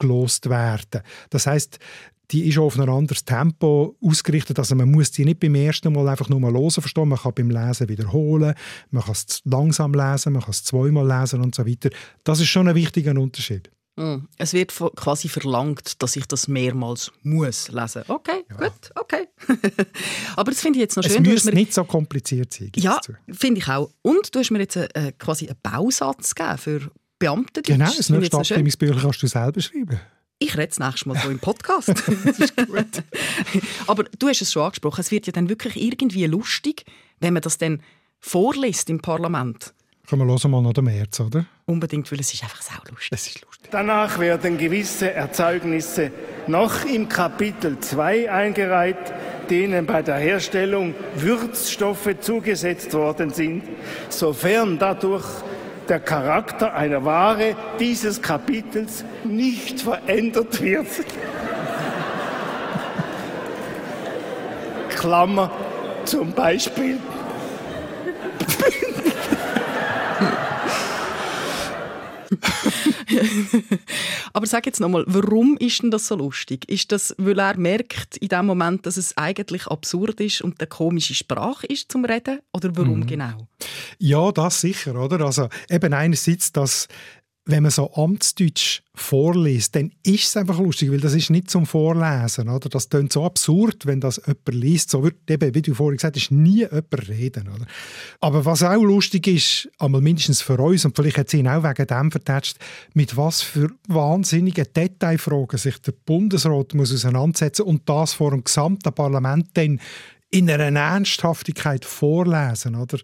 gelost 0.00 0.48
werden. 0.48 1.02
Das 1.30 1.46
heißt, 1.46 1.78
die 2.30 2.48
ist 2.48 2.58
auf 2.58 2.78
ein 2.78 2.88
anderes 2.88 3.24
Tempo 3.24 3.96
ausgerichtet. 4.02 4.58
Also 4.58 4.74
man 4.74 4.90
muss 4.90 5.12
sie 5.12 5.24
nicht 5.24 5.40
beim 5.40 5.54
ersten 5.54 5.92
Mal 5.92 6.08
einfach 6.08 6.28
nur 6.28 6.40
mal 6.40 6.52
hören 6.52 6.70
verstehen. 6.70 7.08
Man 7.08 7.18
kann 7.18 7.32
beim 7.34 7.50
Lesen 7.50 7.88
wiederholen, 7.88 8.54
man 8.90 9.02
kann 9.02 9.12
es 9.12 9.40
langsam 9.44 9.94
lesen, 9.94 10.34
man 10.34 10.42
kann 10.42 10.50
es 10.50 10.64
zweimal 10.64 11.06
lesen 11.06 11.40
und 11.40 11.54
so 11.54 11.66
weiter. 11.66 11.90
Das 12.24 12.40
ist 12.40 12.48
schon 12.48 12.68
ein 12.68 12.74
wichtiger 12.74 13.18
Unterschied. 13.18 13.70
Mm. 13.98 14.28
Es 14.36 14.52
wird 14.52 14.72
quasi 14.94 15.28
verlangt, 15.28 16.00
dass 16.02 16.14
ich 16.14 16.26
das 16.26 16.46
mehrmals 16.46 17.10
muss 17.22 17.68
lesen. 17.68 18.04
Okay, 18.06 18.44
ja. 18.48 18.56
gut, 18.56 18.90
okay. 18.94 19.26
Aber 20.36 20.52
das 20.52 20.60
finde 20.60 20.78
ich 20.78 20.82
jetzt 20.82 20.96
noch 20.96 21.02
schön. 21.02 21.24
Es 21.26 21.44
muss 21.44 21.52
nicht 21.52 21.74
so 21.74 21.82
kompliziert 21.82 22.52
sein. 22.52 22.70
Ja, 22.76 23.00
finde 23.28 23.60
ich 23.60 23.68
auch. 23.68 23.90
Und 24.02 24.32
du 24.34 24.38
hast 24.38 24.50
mir 24.52 24.60
jetzt 24.60 24.76
äh, 24.76 25.12
quasi 25.18 25.48
einen 25.48 25.58
Bausatz 25.62 26.34
gegeben 26.34 26.58
für 26.58 26.90
Beamte. 27.18 27.62
Genau, 27.62 27.86
das 27.86 28.08
nächste 28.08 28.36
Abstimmungsbücher 28.36 29.00
kannst 29.00 29.20
du 29.20 29.26
selber 29.26 29.60
schreiben. 29.60 30.00
Ich 30.38 30.56
rede 30.56 30.68
das 30.68 30.78
nächste 30.78 31.08
Mal 31.08 31.18
so 31.20 31.30
im 31.30 31.40
Podcast. 31.40 31.88
das 32.24 32.38
ist 32.38 32.56
gut. 32.56 33.02
Aber 33.88 34.04
du 34.04 34.28
hast 34.28 34.40
es 34.40 34.52
schon 34.52 34.62
angesprochen, 34.62 35.00
es 35.00 35.10
wird 35.10 35.26
ja 35.26 35.32
dann 35.32 35.48
wirklich 35.48 35.76
irgendwie 35.76 36.24
lustig, 36.26 36.84
wenn 37.18 37.32
man 37.32 37.42
das 37.42 37.58
dann 37.58 37.82
vorliest 38.20 38.88
im 38.90 39.00
Parlament. 39.00 39.74
Können 40.06 40.26
wir 40.26 40.32
hören 40.32 40.50
mal 40.50 40.62
noch 40.62 40.72
den 40.72 40.84
März, 40.84 41.20
oder? 41.20 41.44
Unbedingt, 41.66 42.10
weil 42.10 42.20
es 42.20 42.32
ist 42.32 42.42
einfach 42.42 42.62
sau 42.62 42.78
lustig. 42.88 43.08
Es 43.10 43.26
ist 43.26 43.40
lustig. 43.42 43.47
Danach 43.70 44.18
werden 44.18 44.56
gewisse 44.56 45.12
Erzeugnisse 45.12 46.10
noch 46.46 46.86
im 46.86 47.10
Kapitel 47.10 47.78
2 47.78 48.30
eingereiht, 48.30 48.96
denen 49.50 49.84
bei 49.84 50.00
der 50.00 50.16
Herstellung 50.16 50.94
Würzstoffe 51.16 52.08
zugesetzt 52.20 52.94
worden 52.94 53.28
sind, 53.28 53.64
sofern 54.08 54.78
dadurch 54.78 55.26
der 55.86 56.00
Charakter 56.00 56.72
einer 56.72 57.04
Ware 57.04 57.56
dieses 57.78 58.22
Kapitels 58.22 59.04
nicht 59.24 59.82
verändert 59.82 60.62
wird. 60.62 60.86
Klammer 64.88 65.50
zum 66.04 66.32
Beispiel 66.32 66.98
Aber 74.32 74.46
sag 74.46 74.66
jetzt 74.66 74.80
nochmal, 74.80 75.04
warum 75.06 75.56
ist 75.58 75.82
denn 75.82 75.90
das 75.90 76.06
so 76.06 76.16
lustig? 76.16 76.68
Ist 76.68 76.92
das, 76.92 77.14
weil 77.18 77.38
er 77.38 77.56
merkt 77.58 78.16
in 78.16 78.28
dem 78.28 78.46
Moment, 78.46 78.86
dass 78.86 78.96
es 78.96 79.16
eigentlich 79.16 79.66
absurd 79.66 80.20
ist 80.20 80.42
und 80.42 80.60
eine 80.60 80.68
komische 80.68 81.14
Sprache 81.14 81.66
ist 81.66 81.90
zum 81.90 82.04
Reden? 82.04 82.40
Oder 82.52 82.70
warum 82.74 83.00
mhm. 83.00 83.06
genau? 83.06 83.48
Ja, 83.98 84.30
das 84.32 84.60
sicher, 84.60 84.94
oder? 84.94 85.24
Also 85.24 85.48
eben 85.68 85.92
einerseits, 85.92 86.52
dass 86.52 86.88
wenn 87.48 87.62
man 87.62 87.72
so 87.72 87.90
Amtsdeutsch 87.94 88.82
vorliest, 88.94 89.74
dann 89.74 89.90
ist 90.02 90.28
es 90.28 90.36
einfach 90.36 90.58
lustig, 90.58 90.90
weil 90.90 91.00
das 91.00 91.14
ist 91.14 91.30
nicht 91.30 91.48
zum 91.50 91.64
Vorlesen. 91.64 92.50
Oder? 92.50 92.68
Das 92.68 92.90
klingt 92.90 93.10
so 93.10 93.24
absurd, 93.24 93.86
wenn 93.86 94.02
das 94.02 94.20
jemand 94.26 94.54
liest. 94.54 94.90
So 94.90 95.02
wird 95.02 95.16
eben, 95.30 95.54
wie 95.54 95.62
du 95.62 95.72
vorhin 95.72 95.96
gesagt 95.96 96.16
hast, 96.16 96.30
nie 96.30 96.58
jemand 96.58 97.08
reden. 97.08 97.48
Oder? 97.48 97.64
Aber 98.20 98.44
was 98.44 98.62
auch 98.62 98.82
lustig 98.82 99.26
ist, 99.28 99.68
einmal 99.78 100.02
mindestens 100.02 100.42
für 100.42 100.58
uns, 100.58 100.84
und 100.84 100.94
vielleicht 100.94 101.16
hat 101.16 101.30
sie 101.30 101.38
ihn 101.38 101.48
auch 101.48 101.64
wegen 101.64 101.86
dem 101.86 102.10
vertätscht, 102.10 102.58
mit 102.92 103.16
was 103.16 103.40
für 103.40 103.70
wahnsinnigen 103.86 104.66
Detailfragen 104.76 105.58
sich 105.58 105.80
der 105.80 105.92
Bundesrat 105.92 106.74
muss 106.74 106.92
auseinandersetzen 106.92 107.62
und 107.62 107.88
das 107.88 108.12
vor 108.12 108.32
dem 108.32 108.44
gesamten 108.44 108.92
Parlament 108.92 109.48
dann 109.54 109.80
in 110.30 110.50
einer 110.50 110.78
Ernsthaftigkeit 110.78 111.84
vorlesen. 111.84 112.74
Oder? 112.74 112.98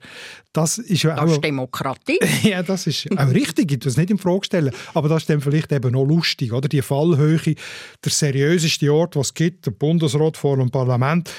Das 0.52 0.78
ist 0.78 1.02
ja 1.02 1.14
das 1.16 1.25
auch, 1.25 1.35
ist 1.35 1.45
Demokratie. 1.45 2.19
ja, 2.43 2.62
das 2.62 2.87
ist 2.87 3.11
auch 3.16 3.31
richtig, 3.31 3.73
ich 3.73 3.78
das 3.78 3.97
nicht 3.97 4.11
in 4.11 4.19
Frage 4.19 4.45
stellen. 4.45 4.75
Aber 4.93 5.09
das 5.09 5.23
ist 5.23 5.31
dann 5.31 5.40
vielleicht 5.40 5.73
eben 5.73 5.93
noch 5.93 6.04
lustig. 6.04 6.52
Oder? 6.52 6.69
Die 6.69 6.83
Fallhöhe, 6.83 7.54
der 8.04 8.12
seriöseste 8.12 8.93
Ort, 8.93 9.16
was 9.16 9.28
es 9.28 9.35
gibt, 9.35 9.66
der 9.66 9.71
Bundesrat 9.71 10.37
vor 10.37 10.59
dem 10.59 10.71
Parlament. 10.71 11.31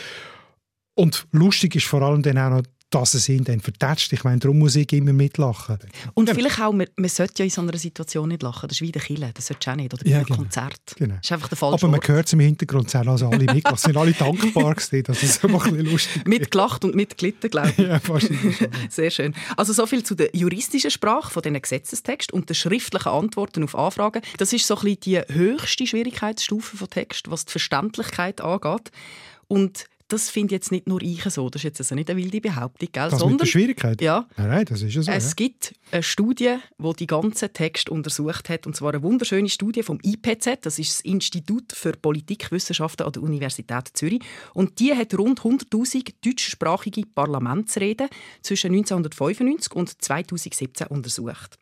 Und 0.95 1.27
lustig 1.31 1.75
ist 1.75 1.85
vor 1.85 2.01
allem 2.01 2.23
dann 2.23 2.37
auch 2.37 2.49
noch 2.49 2.63
dass 2.89 3.13
es 3.13 3.27
ihn 3.27 3.43
dann 3.43 3.59
vertätscht. 3.59 4.13
Ich 4.13 4.23
meine, 4.23 4.39
darum 4.39 4.59
muss 4.59 4.75
ich 4.75 4.91
immer 4.93 5.11
mitlachen. 5.11 5.77
Und 6.13 6.29
vielleicht 6.29 6.61
auch, 6.61 6.71
man, 6.71 6.87
man 6.95 7.09
sollte 7.09 7.33
ja 7.39 7.45
in 7.45 7.49
so 7.49 7.61
einer 7.61 7.77
Situation 7.77 8.29
nicht 8.29 8.43
lachen. 8.43 8.67
Das 8.69 8.77
ist 8.77 8.81
wie 8.81 8.91
der 8.91 9.01
Kille, 9.01 9.31
das 9.33 9.47
sollte 9.47 9.71
auch 9.71 9.75
nicht. 9.75 9.93
Oder 9.93 10.07
ja, 10.07 10.19
bei 10.19 10.23
genau. 10.23 10.37
Konzert. 10.37 10.81
Genau. 10.95 11.15
Das 11.15 11.25
ist 11.25 11.31
einfach 11.31 11.49
der 11.49 11.57
falsche 11.57 11.85
Aber 11.85 11.91
man 11.91 12.07
hört 12.07 12.27
es 12.27 12.33
im 12.33 12.39
Hintergrund, 12.39 12.87
es 12.87 12.95
also 12.95 13.27
alle 13.27 13.39
mitgelacht. 13.39 13.79
sind 13.79 13.97
alle 13.97 14.13
dankbar 14.13 14.75
gewesen. 14.75 15.03
Das 15.03 15.23
ist 15.23 15.43
einfach 15.43 15.65
ein 15.65 15.75
bisschen 15.75 15.91
lustig. 15.91 16.25
Mitgelacht 16.25 16.85
und 16.85 16.95
mitgelitten, 16.95 17.49
glaube 17.49 17.73
ich. 17.75 17.77
ja, 17.85 17.99
wahrscheinlich. 18.07 18.69
Sehr 18.89 19.09
schön. 19.09 19.35
Also 19.57 19.73
so 19.73 19.85
viel 19.87 20.03
zu 20.03 20.15
der 20.15 20.29
juristischen 20.33 20.91
Sprache 20.91 21.31
von 21.31 21.41
diesen 21.41 21.61
Gesetzestext 21.61 22.31
und 22.31 22.49
den 22.49 22.55
schriftlichen 22.55 23.09
Antworten 23.09 23.63
auf 23.63 23.75
Anfragen. 23.75 24.21
Das 24.37 24.53
ist 24.53 24.67
so 24.67 24.75
ein 24.77 24.83
bisschen 24.83 25.25
die 25.27 25.33
höchste 25.33 25.87
Schwierigkeitsstufe 25.87 26.77
von 26.77 26.89
Text, 26.89 27.29
was 27.29 27.45
die 27.45 27.51
Verständlichkeit 27.51 28.41
angeht. 28.41 28.91
Und 29.47 29.85
das 30.07 30.29
finde 30.29 30.53
jetzt 30.53 30.71
nicht 30.71 30.87
nur 30.87 31.01
ich 31.01 31.23
so. 31.23 31.49
Das 31.49 31.61
ist 31.61 31.63
jetzt 31.63 31.79
also 31.81 31.95
nicht 31.95 32.09
eine 32.09 32.21
wilde 32.21 32.39
Behauptung, 32.39 32.89
gell? 32.91 33.09
Das 33.09 33.19
Sondern, 33.19 33.31
mit 33.31 33.41
der 33.41 33.45
Schwierigkeit? 33.47 34.01
Ja. 34.01 34.27
Nein, 34.37 34.49
nein, 34.49 34.65
das 34.65 34.81
ist 34.81 34.93
so. 34.93 35.11
Es 35.11 35.29
ja. 35.29 35.33
gibt 35.35 35.73
eine 35.91 36.03
Studie, 36.03 36.57
die 36.77 36.93
die 36.93 37.07
ganzen 37.07 37.51
Text 37.51 37.89
untersucht 37.89 38.49
hat, 38.49 38.67
und 38.67 38.75
zwar 38.75 38.93
eine 38.93 39.01
wunderschöne 39.01 39.49
Studie 39.49 39.81
vom 39.81 39.99
IPZ, 40.03 40.59
das 40.61 40.77
ist 40.77 40.91
das 40.91 41.01
Institut 41.01 41.73
für 41.73 41.93
Politikwissenschaften 41.93 43.05
an 43.05 43.13
der 43.13 43.23
Universität 43.23 43.89
Zürich. 43.93 44.21
Und 44.53 44.79
die 44.79 44.93
hat 44.93 45.17
rund 45.17 45.41
100'000 45.41 46.13
deutschsprachige 46.23 47.03
Parlamentsreden 47.07 48.07
zwischen 48.41 48.73
1995 48.73 49.73
und 49.73 50.01
2017 50.03 50.87
untersucht. 50.87 51.57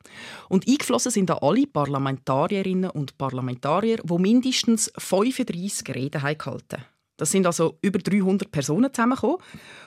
Und 0.49 0.67
eingeflossen 0.67 1.11
sind 1.11 1.29
da 1.29 1.35
alle 1.35 1.65
Parlamentarierinnen 1.65 2.89
und 2.89 3.17
Parlamentarier, 3.17 3.97
die 4.03 4.17
mindestens 4.17 4.91
35 4.97 5.95
Reden 5.95 6.21
gehalten 6.21 6.77
haben. 6.77 6.92
Das 7.17 7.31
sind 7.31 7.45
also 7.45 7.77
über 7.81 7.99
300 7.99 8.51
Personen 8.51 8.91
zusammengekommen. 8.91 9.37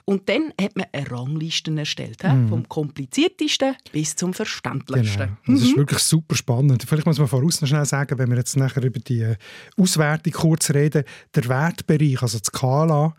Und 0.05 0.29
dann 0.29 0.53
hat 0.59 0.75
man 0.75 0.85
eine 0.93 1.11
Rangliste 1.11 1.75
erstellt, 1.75 2.23
mm. 2.23 2.47
vom 2.47 2.67
kompliziertesten 2.69 3.75
bis 3.91 4.15
zum 4.15 4.33
verständlichsten. 4.33 5.37
Genau. 5.45 5.57
Das 5.57 5.67
ist 5.67 5.75
mhm. 5.75 5.79
wirklich 5.79 5.99
super 5.99 6.35
spannend. 6.35 6.85
Vielleicht 6.87 7.05
muss 7.05 7.19
man 7.19 7.27
voraus 7.27 7.59
noch 7.61 7.67
schnell 7.67 7.85
sagen, 7.85 8.17
wenn 8.17 8.29
wir 8.29 8.37
jetzt 8.37 8.55
nachher 8.55 8.83
über 8.83 8.99
die 8.99 9.21
äh, 9.21 9.35
Auswertung 9.77 10.33
kurz 10.33 10.69
reden, 10.71 11.03
der 11.35 11.47
Wertbereich, 11.49 12.21
also 12.21 12.39
die 12.39 12.45
Skala, 12.45 13.13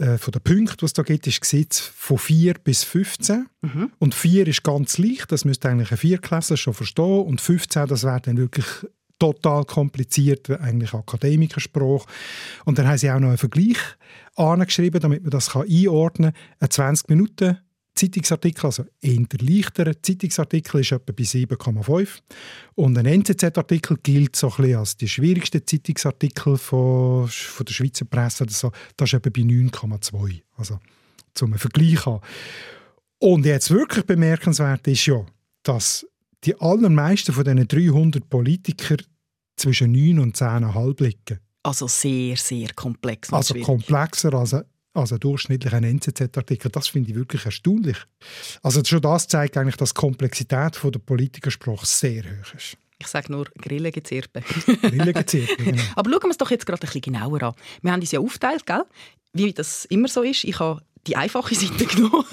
äh, 0.00 0.16
von 0.16 0.32
den 0.32 0.42
Punkten, 0.42 0.78
die 0.78 0.84
es 0.86 0.94
da 0.94 1.02
gibt, 1.02 1.26
ist 1.26 1.42
gesetzt 1.42 1.80
von 1.94 2.16
4 2.16 2.54
bis 2.64 2.84
15. 2.84 3.46
Mhm. 3.60 3.92
Und 3.98 4.14
4 4.14 4.46
ist 4.46 4.62
ganz 4.62 4.96
leicht, 4.96 5.30
das 5.30 5.44
müsste 5.44 5.68
eigentlich 5.68 5.90
ein 5.90 5.98
Vierklässler 5.98 6.56
schon 6.56 6.72
verstehen. 6.72 7.26
Und 7.26 7.40
15, 7.40 7.86
das 7.86 8.04
wäre 8.04 8.20
dann 8.22 8.38
wirklich 8.38 8.66
total 9.20 9.64
kompliziert, 9.64 10.50
eigentlich 10.50 10.92
Akademikerspruch. 10.92 12.06
Und 12.64 12.78
dann 12.78 12.88
haben 12.88 12.98
sie 12.98 13.10
auch 13.10 13.20
noch 13.20 13.28
einen 13.28 13.38
Vergleich 13.38 13.78
angeschrieben, 14.34 15.00
damit 15.00 15.22
man 15.22 15.30
das 15.30 15.54
einordnen 15.54 16.32
kann. 16.32 16.42
Ein 16.58 16.70
20 16.70 17.08
Minuten 17.08 17.58
Zeitungsartikel, 17.94 18.66
also 18.66 18.84
eher 19.00 19.26
leichter 19.40 20.02
Zeitungsartikel, 20.02 20.80
ist 20.80 20.92
etwa 20.92 21.12
bei 21.12 21.24
7,5. 21.24 22.08
Und 22.74 22.96
ein 22.96 23.06
NZZ-Artikel 23.06 23.98
gilt 24.02 24.36
so 24.36 24.48
ein 24.48 24.56
bisschen 24.56 24.78
als 24.78 24.96
die 24.96 25.08
schwierigste 25.08 25.64
Zeitungsartikel 25.64 26.56
von 26.56 27.28
der 27.28 27.72
Schweizer 27.72 28.06
Presse. 28.06 28.44
Oder 28.44 28.52
so. 28.52 28.72
Das 28.96 29.10
ist 29.10 29.14
etwa 29.14 29.30
bei 29.30 29.42
9,2. 29.42 30.40
Also 30.56 30.78
zum 31.34 31.54
Vergleich 31.54 32.06
haben. 32.06 32.20
Und 33.18 33.44
jetzt 33.44 33.70
wirklich 33.70 34.06
bemerkenswert 34.06 34.86
ist 34.88 35.06
ja, 35.06 35.26
dass 35.62 36.06
die 36.44 36.58
allermeisten 36.60 37.32
von 37.32 37.44
diesen 37.44 37.68
300 37.68 38.28
Politikern 38.28 39.02
zwischen 39.56 39.92
9 39.92 40.18
und 40.18 40.36
10,5 40.36 41.02
liegen. 41.02 41.40
Also 41.62 41.86
sehr, 41.86 42.36
sehr 42.36 42.72
komplex. 42.74 43.32
Also 43.32 43.54
komplexer 43.60 44.32
als 44.32 44.54
ein, 44.54 44.64
als 44.94 45.12
ein 45.12 45.20
durchschnittlicher 45.20 45.82
NZZ-Artikel. 45.82 46.70
Das 46.70 46.88
finde 46.88 47.10
ich 47.10 47.16
wirklich 47.16 47.44
erstaunlich. 47.44 47.98
Also 48.62 48.82
schon 48.84 49.02
das 49.02 49.28
zeigt 49.28 49.56
eigentlich, 49.58 49.76
dass 49.76 49.92
die 49.92 50.00
Komplexität 50.00 50.78
der 50.82 50.98
Politikersprache 50.98 51.84
sehr 51.84 52.22
hoch 52.24 52.54
ist. 52.54 52.78
Ich 52.98 53.06
sage 53.06 53.32
nur 53.32 53.46
Grillengezirpe. 53.58 54.42
Grillengezirpe, 54.82 55.56
genau. 55.64 55.82
Aber 55.96 56.10
schauen 56.10 56.22
wir 56.24 56.30
es 56.30 56.38
doch 56.38 56.50
jetzt 56.50 56.66
gerade 56.66 56.82
ein 56.82 56.86
bisschen 56.86 57.00
genauer 57.00 57.42
an. 57.42 57.54
Wir 57.82 57.92
haben 57.92 58.00
uns 58.00 58.12
ja 58.12 58.20
aufgeteilt, 58.20 58.66
gell? 58.66 58.84
wie 59.32 59.52
das 59.52 59.84
immer 59.86 60.08
so 60.08 60.22
ist. 60.22 60.44
Ich 60.44 60.58
habe 60.58 60.82
die 61.06 61.16
einfache 61.16 61.54
Seite 61.54 61.86
genommen. 61.94 62.24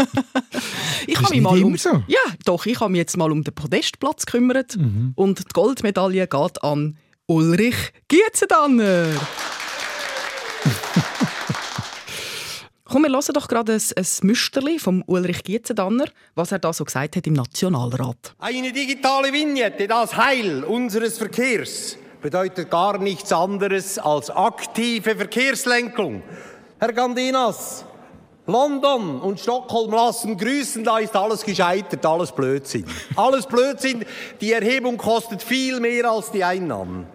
ich 1.05 1.19
habe 1.19 1.33
mich 1.33 1.41
mal 1.41 1.63
um, 1.63 1.77
so. 1.77 2.03
ja, 2.07 2.19
doch, 2.45 2.65
ich 2.65 2.79
habe 2.79 2.91
mich 2.91 2.99
jetzt 2.99 3.17
mal 3.17 3.31
um 3.31 3.43
den 3.43 3.53
Podestplatz 3.53 4.25
gekümmert 4.25 4.75
mhm. 4.77 5.13
und 5.15 5.39
die 5.39 5.53
Goldmedaille 5.53 6.27
geht 6.27 6.63
an 6.63 6.97
Ulrich 7.27 7.75
Gietzendanner. 8.07 9.07
Komm, 12.89 13.03
wir 13.03 13.11
hören 13.11 13.33
doch 13.33 13.49
gerade 13.49 13.73
ein, 13.73 13.81
ein 13.97 14.05
Müsterli 14.21 14.79
vom 14.79 15.03
Ulrich 15.07 15.43
Gietzendanner, 15.43 16.05
was 16.35 16.53
er 16.53 16.59
da 16.59 16.71
so 16.71 16.85
gesagt 16.85 17.17
hat 17.17 17.27
im 17.27 17.33
Nationalrat. 17.33 18.33
Eine 18.39 18.71
digitale 18.71 19.33
Vignette, 19.33 19.89
das 19.89 20.15
Heil 20.15 20.63
unseres 20.63 21.17
Verkehrs, 21.17 21.97
bedeutet 22.21 22.71
gar 22.71 22.97
nichts 22.97 23.33
anderes 23.33 23.99
als 23.99 24.29
aktive 24.29 25.17
Verkehrslenkung. 25.17 26.23
Herr 26.79 26.93
Gandinas, 26.93 27.83
London 28.47 29.19
und 29.19 29.39
Stockholm 29.39 29.91
lassen 29.91 30.37
grüßen, 30.37 30.83
da 30.83 30.99
ist 30.99 31.15
alles 31.15 31.43
gescheitert, 31.43 32.05
alles 32.05 32.31
Blödsinn. 32.31 32.85
Alles 33.15 33.45
Blödsinn, 33.45 34.05
die 34.39 34.53
Erhebung 34.53 34.97
kostet 34.97 35.43
viel 35.43 35.79
mehr 35.79 36.09
als 36.09 36.31
die 36.31 36.43
Einnahmen. 36.43 37.07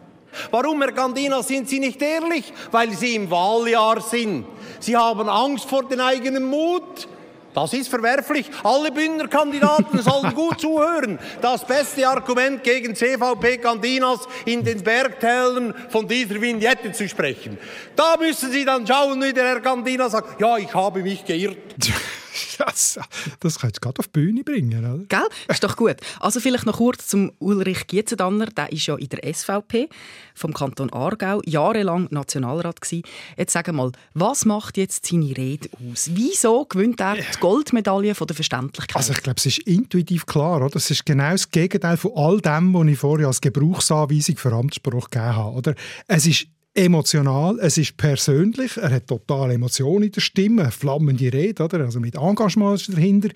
Warum, 0.51 0.81
Herr 0.83 0.93
Gandina, 0.93 1.43
sind 1.43 1.69
Sie 1.69 1.79
nicht 1.79 2.01
ehrlich? 2.03 2.53
Weil 2.71 2.93
Sie 2.93 3.15
im 3.15 3.31
Wahljahr 3.31 4.01
sind. 4.01 4.47
Sie 4.81 4.97
haben 4.97 5.29
Angst 5.29 5.67
vor 5.67 5.85
den 5.85 6.01
eigenen 6.01 6.45
Mut. 6.45 7.09
Das 7.55 7.73
ist 7.73 7.89
verwerflich. 7.89 8.51
Alle 8.63 8.91
Bündnerkandidaten 8.91 10.01
sollen 10.01 10.35
gut 10.35 10.61
zuhören. 10.61 11.19
Das 11.41 11.67
beste 11.67 12.09
Argument 12.09 12.63
gegen 12.63 12.95
CVP 12.95 13.59
Candinas 13.59 14.21
in 14.45 14.65
den 14.65 14.83
Bergtälern 14.83 15.75
von 15.89 16.09
dieser 16.09 16.41
Vignette 16.41 16.93
zu 16.93 17.09
sprechen. 17.09 17.59
Da 17.95 18.17
müssen 18.19 18.51
Sie 18.51 18.65
dann 18.65 18.87
schauen, 18.87 19.23
wie 19.23 19.33
der 19.33 19.45
Herr 19.45 19.61
Candina 19.61 20.09
sagt, 20.09 20.41
ja, 20.41 20.57
ich 20.57 20.73
habe 20.73 21.03
mich 21.03 21.25
geirrt. 21.25 21.57
Das, 22.59 22.99
das 23.41 23.59
kannst 23.59 23.77
du 23.77 23.81
gerade 23.81 23.99
auf 23.99 24.07
die 24.09 24.13
Bühne 24.13 24.45
bringen, 24.45 24.79
oder? 24.79 25.05
Gell? 25.09 25.29
Ist 25.49 25.65
doch 25.65 25.77
gut. 25.77 25.97
Also 26.21 26.41
vielleicht 26.41 26.67
noch 26.67 26.79
kurz 26.79 27.09
zum 27.09 27.33
Ulrich 27.39 27.87
Gietzendanner. 27.87 28.47
Der 28.47 28.73
ist 28.73 28.87
ja 28.87 28.97
in 28.97 29.09
der 29.09 29.33
SVP 29.33 29.89
vom 30.35 30.55
Kanton 30.55 30.93
Aargau 30.93 31.41
jahrelang 31.45 32.09
Nationalrat 32.11 32.81
gewesen. 32.81 33.03
Jetzt 33.37 33.53
sag 33.53 33.73
mal, 33.73 33.93
was 34.15 34.45
macht 34.45 34.77
jetzt 34.77 35.07
seine 35.07 35.37
Rede 35.37 35.69
aus? 35.91 36.11
Wieso 36.13 36.65
gewinnt 36.65 37.01
er 37.01 37.17
die 37.17 37.41
Goldmedaille 37.41 38.15
von 38.15 38.27
der 38.27 38.37
Verständlichkeit? 38.37 38.97
Also 38.97 39.13
ich 39.13 39.23
glaube, 39.23 39.39
es 39.39 39.47
ist 39.47 39.59
intuitiv 39.59 40.27
klar. 40.27 40.65
Oder? 40.65 40.77
Es 40.77 40.91
ist 40.91 41.05
genau 41.05 41.33
das 41.33 41.51
Gegenteil 41.51 41.97
von 41.97 42.13
all 42.15 42.41
dem, 42.41 42.75
was 42.75 42.87
ich 42.87 42.99
vorher 42.99 43.27
als 43.27 43.41
Gebrauchsanweisung 43.41 44.37
für 44.37 44.53
Amtsspruch 44.53 45.11
gegeben 45.11 45.37
habe. 45.37 45.57
Oder? 45.57 45.75
Es 46.07 46.27
ist 46.27 46.47
emotional, 46.75 47.59
es 47.61 47.77
ist 47.77 47.97
persönlich, 47.97 48.77
er 48.77 48.91
hat 48.91 49.07
total 49.07 49.51
Emotionen 49.51 50.05
in 50.05 50.13
der 50.13 50.21
Stimme, 50.21 50.71
flammende 50.71 51.33
Rede, 51.33 51.63
oder? 51.63 51.81
also 51.81 52.01
mit 52.01 52.15
Engagement 52.15 52.89
dahinter. 52.95 53.29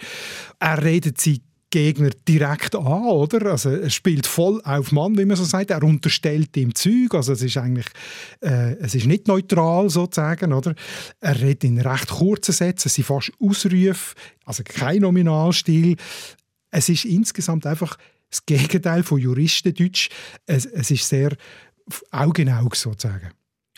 Er 0.58 0.82
redet 0.82 1.20
sie 1.20 1.42
Gegner 1.70 2.10
direkt 2.26 2.74
an, 2.74 3.04
oder? 3.04 3.50
Also 3.50 3.70
er 3.70 3.90
spielt 3.90 4.26
voll 4.26 4.62
auf 4.64 4.92
Mann, 4.92 5.18
wie 5.18 5.24
man 5.24 5.36
so 5.36 5.44
sagt. 5.44 5.70
Er 5.70 5.82
unterstellt 5.82 6.56
ihm 6.56 6.74
Zeug, 6.74 7.12
also 7.12 7.32
es 7.32 7.42
ist 7.42 7.56
eigentlich, 7.56 7.86
äh, 8.40 8.74
es 8.76 8.94
ist 8.94 9.06
nicht 9.06 9.26
neutral 9.26 9.90
sozusagen, 9.90 10.52
oder? 10.52 10.74
Er 11.20 11.40
redet 11.40 11.64
in 11.64 11.80
recht 11.80 12.08
kurzen 12.08 12.52
Sätzen, 12.52 12.88
es 12.88 12.94
sind 12.94 13.04
fast 13.04 13.32
Ausrufe, 13.40 14.14
also 14.44 14.62
kein 14.64 15.02
Nominalstil. 15.02 15.96
Es 16.70 16.88
ist 16.88 17.04
insgesamt 17.04 17.66
einfach 17.66 17.98
das 18.30 18.46
Gegenteil 18.46 19.02
von 19.02 19.18
Juristendeutsch. 19.18 20.08
Es, 20.46 20.66
es 20.66 20.90
ist 20.90 21.08
sehr 21.08 21.36
Augen 22.10 22.48
in 22.48 22.52
Auge 22.52 22.76
sozusagen. 22.76 23.30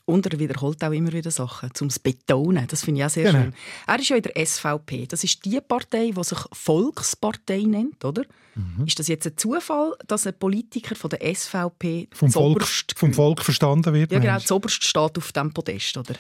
Und 0.05 0.25
er 0.25 0.38
wiederholt 0.38 0.83
auch 0.83 0.93
immer 0.93 1.12
wieder 1.12 1.31
Sachen, 1.31 1.71
um 1.83 1.88
es 1.88 1.99
betonen. 1.99 2.67
Das 2.67 2.83
finde 2.83 3.00
ich 3.00 3.07
auch 3.07 3.11
sehr 3.11 3.31
genau. 3.31 3.45
schön. 3.45 3.55
Er 3.87 3.99
ist 3.99 4.09
ja 4.09 4.17
in 4.17 4.23
der 4.23 4.47
SVP. 4.47 5.07
Das 5.07 5.23
ist 5.23 5.45
die 5.45 5.61
Partei, 5.61 6.12
die 6.17 6.25
sich 6.25 6.38
Volkspartei 6.50 7.65
nennt, 7.67 8.03
oder? 8.07 8.25
Mhm. 8.55 8.87
Ist 8.87 8.99
das 8.99 9.09
jetzt 9.09 9.27
ein 9.27 9.37
Zufall, 9.37 9.95
dass 10.07 10.27
ein 10.27 10.33
Politiker 10.38 10.95
von 10.95 11.11
der 11.11 11.35
SVP 11.35 12.09
vom, 12.12 12.33
Volk, 12.33 12.67
vom 12.97 13.12
Volk 13.12 13.45
verstanden 13.45 13.93
wird? 13.93 14.11
Ja, 14.11 14.19
genau, 14.19 14.38
zuoberst 14.38 14.83
steht 14.83 15.19
auf 15.19 15.33
dem 15.33 15.53
Podest, 15.53 15.99
oder? 15.99 16.15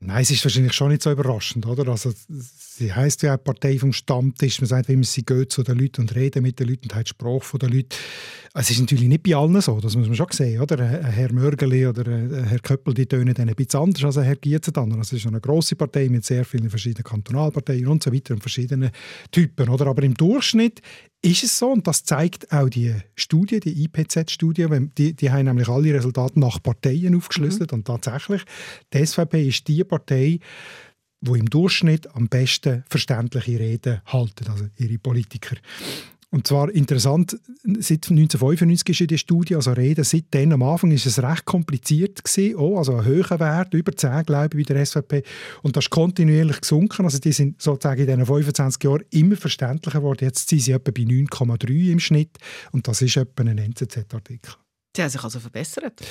Nein, 0.00 0.22
es 0.22 0.30
ist 0.30 0.44
wahrscheinlich 0.44 0.74
schon 0.74 0.90
nicht 0.90 1.02
so 1.02 1.10
überraschend, 1.10 1.66
oder? 1.66 1.90
Also, 1.90 2.12
sie 2.28 2.92
heißt 2.92 3.22
ja 3.22 3.34
auch 3.34 3.42
Partei 3.42 3.78
vom 3.78 3.92
Stammtisch. 3.92 4.60
Man 4.60 4.68
sagt, 4.68 4.88
wie 4.88 4.94
man 4.94 5.02
sie 5.02 5.24
geht 5.24 5.50
zu 5.50 5.64
den 5.64 5.76
Leuten 5.76 6.02
und 6.02 6.14
reden 6.14 6.44
mit 6.44 6.60
den 6.60 6.68
Leuten 6.68 6.84
und 6.84 6.94
hat 6.94 7.08
Sprache 7.08 7.58
der 7.58 7.68
Leute. 7.68 7.96
Es 8.54 8.70
ist 8.70 8.78
natürlich 8.78 9.08
nicht 9.08 9.24
bei 9.24 9.34
allen 9.34 9.60
so, 9.60 9.80
das 9.80 9.96
muss 9.96 10.06
man 10.06 10.14
schon 10.14 10.28
sehen, 10.30 10.60
oder? 10.60 10.84
Herr 10.86 11.32
Mörgeli 11.32 11.86
oder 11.86 12.04
Herr 12.46 12.60
Köppel, 12.60 12.94
die 12.94 13.06
tönen 13.06 13.34
dann 13.34 13.48
ein 13.48 13.54
bisschen 13.56 13.80
anders 13.80 14.04
als 14.04 14.24
Herr 14.24 14.36
Gietzendanner. 14.36 14.98
Also 14.98 15.16
es 15.16 15.22
ist 15.24 15.26
eine 15.26 15.40
grosse 15.40 15.74
Partei 15.74 16.08
mit 16.08 16.24
sehr 16.24 16.44
vielen 16.44 16.70
verschiedenen 16.70 17.04
Kantonalparteien 17.04 17.88
und 17.88 18.02
so 18.02 18.12
weiter 18.12 18.34
und 18.34 18.40
verschiedenen 18.40 18.90
Typen, 19.32 19.68
oder? 19.68 19.86
Aber 19.88 20.02
im 20.04 20.14
Durchschnitt 20.14 20.80
ist 21.20 21.42
es 21.42 21.58
so, 21.58 21.72
und 21.72 21.86
das 21.86 22.04
zeigt 22.04 22.52
auch 22.52 22.68
die 22.68 22.94
Studie, 23.16 23.60
die 23.60 23.84
IPZ-Studie, 23.84 24.66
die, 24.96 25.14
die 25.14 25.30
haben 25.30 25.46
nämlich 25.46 25.68
alle 25.68 25.92
Resultate 25.92 26.38
nach 26.38 26.62
Parteien 26.62 27.16
aufgeschlüsselt 27.16 27.72
mhm. 27.72 27.78
und 27.78 27.86
tatsächlich, 27.86 28.42
die 28.92 29.04
SVP 29.04 29.48
ist 29.48 29.66
die 29.66 29.82
Partei, 29.84 30.38
wo 31.20 31.34
im 31.34 31.50
Durchschnitt 31.50 32.14
am 32.14 32.28
besten 32.28 32.84
verständliche 32.88 33.58
Reden 33.58 34.00
halten, 34.06 34.46
also 34.48 34.66
ihre 34.76 34.98
Politiker. 34.98 35.56
Und 36.30 36.46
zwar 36.46 36.70
interessant, 36.70 37.38
seit 37.64 38.10
1995 38.10 39.00
ist 39.00 39.10
die 39.10 39.16
Studie, 39.16 39.56
also 39.56 39.72
Reden, 39.72 40.04
seitdem 40.04 40.52
am 40.52 40.62
Anfang 40.62 40.90
ist 40.90 41.06
es 41.06 41.22
recht 41.22 41.46
kompliziert 41.46 42.22
gewesen, 42.22 42.56
auch, 42.56 42.76
also 42.76 42.96
ein 42.96 43.06
hoher 43.06 43.40
Wert, 43.40 43.72
über 43.72 43.96
10 43.96 44.24
glaube 44.24 44.60
ich 44.60 44.66
bei 44.66 44.74
der 44.74 44.84
SVP 44.84 45.22
und 45.62 45.74
das 45.74 45.86
ist 45.86 45.90
kontinuierlich 45.90 46.60
gesunken, 46.60 47.06
also 47.06 47.18
die 47.18 47.32
sind 47.32 47.62
sozusagen 47.62 48.02
in 48.02 48.06
diesen 48.06 48.26
25 48.26 48.84
Jahren 48.84 49.04
immer 49.08 49.36
verständlicher 49.36 50.00
geworden, 50.00 50.24
jetzt 50.26 50.50
sind 50.50 50.60
sie 50.60 50.72
etwa 50.72 50.90
bei 50.90 51.02
9,3 51.02 51.92
im 51.92 52.00
Schnitt 52.00 52.36
und 52.72 52.86
das 52.86 53.00
ist 53.00 53.16
etwa 53.16 53.44
ein 53.44 53.56
NZZ-Artikel. 53.56 54.52
Sie 54.94 55.02
haben 55.02 55.10
sich 55.10 55.24
also 55.24 55.40
verbessert? 55.40 56.02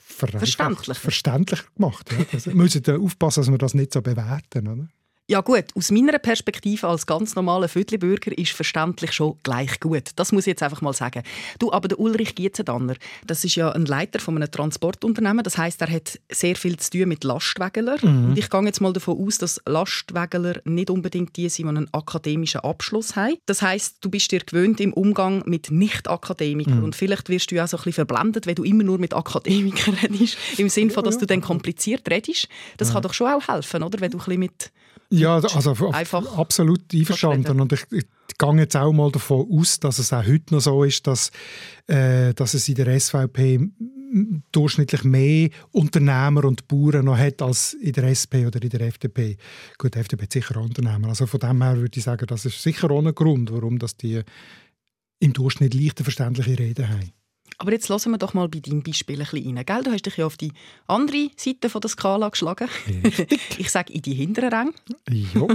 Verständlicher. 0.00 1.00
Verständlicher 1.00 1.64
gemacht, 1.76 2.10
ja. 2.10 2.26
Also, 2.32 2.50
wir 2.50 2.56
müssen 2.56 2.84
aufpassen, 2.90 3.42
dass 3.42 3.50
wir 3.50 3.58
das 3.58 3.74
nicht 3.74 3.92
so 3.92 4.02
bewerten, 4.02 4.66
oder? 4.66 4.88
Ja 5.30 5.42
gut, 5.42 5.66
aus 5.74 5.90
meiner 5.90 6.18
Perspektive 6.18 6.88
als 6.88 7.06
ganz 7.06 7.34
normaler 7.34 7.68
Viertelbürger 7.68 8.36
ist 8.38 8.52
verständlich 8.52 9.12
schon 9.12 9.36
gleich 9.42 9.78
gut. 9.78 10.04
Das 10.16 10.32
muss 10.32 10.44
ich 10.44 10.52
jetzt 10.52 10.62
einfach 10.62 10.80
mal 10.80 10.94
sagen. 10.94 11.22
Du, 11.58 11.70
aber 11.70 11.86
der 11.86 12.00
Ulrich 12.00 12.34
Gietzendanner, 12.34 12.94
das 13.26 13.44
ist 13.44 13.54
ja 13.54 13.70
ein 13.70 13.84
Leiter 13.84 14.20
von 14.20 14.36
einem 14.36 14.50
Transportunternehmen. 14.50 15.44
Das 15.44 15.58
heißt, 15.58 15.82
er 15.82 15.90
hat 15.90 16.18
sehr 16.32 16.56
viel 16.56 16.78
zu 16.78 16.92
tun 16.92 17.08
mit 17.10 17.24
Lastwagenler. 17.24 17.98
Mhm. 18.00 18.30
Und 18.30 18.38
ich 18.38 18.48
gehe 18.48 18.62
jetzt 18.62 18.80
mal 18.80 18.94
davon 18.94 19.22
aus, 19.22 19.36
dass 19.36 19.60
Lastwagenler 19.66 20.62
nicht 20.64 20.88
unbedingt 20.88 21.36
die 21.36 21.50
sind, 21.50 21.66
die 21.66 21.76
einen 21.76 21.92
akademischen 21.92 22.62
Abschluss 22.62 23.14
haben. 23.14 23.36
Das 23.44 23.60
heißt, 23.60 23.98
du 24.00 24.08
bist 24.08 24.32
dir 24.32 24.40
gewöhnt 24.40 24.80
im 24.80 24.94
Umgang 24.94 25.42
mit 25.44 25.70
Nicht-Akademikern. 25.70 26.78
Mhm. 26.78 26.84
Und 26.84 26.96
vielleicht 26.96 27.28
wirst 27.28 27.50
du 27.50 27.56
ja 27.56 27.64
auch 27.64 27.68
so 27.68 27.76
ein 27.76 27.84
bisschen 27.84 28.06
verblendet, 28.06 28.46
wenn 28.46 28.54
du 28.54 28.64
immer 28.64 28.82
nur 28.82 28.96
mit 28.96 29.12
Akademikern 29.12 29.92
redest. 30.02 30.38
Im 30.56 30.70
Sinne 30.70 30.90
von, 30.90 31.04
dass 31.04 31.18
du 31.18 31.26
dann 31.26 31.42
kompliziert 31.42 32.10
redest. 32.10 32.48
Das 32.78 32.94
kann 32.94 33.02
doch 33.02 33.12
schon 33.12 33.26
auch 33.30 33.46
helfen, 33.46 33.82
oder? 33.82 34.00
Wenn 34.00 34.10
du 34.10 34.16
ein 34.16 34.24
bisschen 34.24 34.40
mit 34.40 34.72
ja, 35.10 35.36
also 35.36 35.88
Einfach 35.90 36.36
absolut 36.36 36.82
einverstanden. 36.92 37.60
Und 37.60 37.72
ich, 37.72 37.84
ich 37.90 38.04
gehe 38.38 38.56
jetzt 38.56 38.76
auch 38.76 38.92
mal 38.92 39.10
davon 39.10 39.46
aus, 39.50 39.80
dass 39.80 39.98
es 39.98 40.12
auch 40.12 40.26
heute 40.26 40.54
noch 40.54 40.60
so 40.60 40.84
ist, 40.84 41.06
dass, 41.06 41.30
äh, 41.86 42.34
dass 42.34 42.54
es 42.54 42.68
in 42.68 42.74
der 42.74 42.98
SVP 42.98 43.70
durchschnittlich 44.52 45.04
mehr 45.04 45.50
Unternehmer 45.70 46.44
und 46.44 46.66
Bauern 46.68 47.04
noch 47.04 47.18
hat 47.18 47.42
als 47.42 47.74
in 47.74 47.92
der 47.92 48.04
SP 48.08 48.46
oder 48.46 48.62
in 48.62 48.70
der 48.70 48.80
FDP. 48.82 49.36
Gut, 49.76 49.94
die 49.94 49.98
FDP 49.98 50.22
hat 50.22 50.32
sicher 50.32 50.56
Unternehmer. 50.60 51.08
Also 51.08 51.26
von 51.26 51.40
dem 51.40 51.62
her 51.62 51.76
würde 51.76 51.98
ich 51.98 52.04
sagen, 52.04 52.26
das 52.26 52.44
ist 52.44 52.62
sicher 52.62 52.90
auch 52.90 53.04
ein 53.04 53.14
Grund, 53.14 53.52
warum 53.52 53.78
dass 53.78 53.96
die 53.96 54.22
im 55.20 55.32
Durchschnitt 55.32 55.74
leichter 55.74 56.04
verständliche 56.04 56.58
Reden 56.58 56.88
haben. 56.88 57.12
Aber 57.60 57.72
jetzt 57.72 57.88
lassen 57.88 58.12
wir 58.12 58.18
doch 58.18 58.34
mal 58.34 58.48
bei 58.48 58.60
deinem 58.60 58.84
Beispiel 58.84 59.20
ein 59.20 59.26
bisschen 59.26 59.56
rein. 59.56 59.66
Gell? 59.66 59.82
Du 59.82 59.90
hast 59.90 60.06
dich 60.06 60.16
ja 60.16 60.26
auf 60.26 60.36
die 60.36 60.52
andere 60.86 61.28
Seite 61.36 61.68
von 61.68 61.80
der 61.80 61.90
Skala 61.90 62.28
geschlagen. 62.28 62.68
ich 63.58 63.70
sage 63.70 63.92
in 63.92 64.02
die 64.02 64.14
hinteren 64.14 64.50
Ränge. 64.50 64.72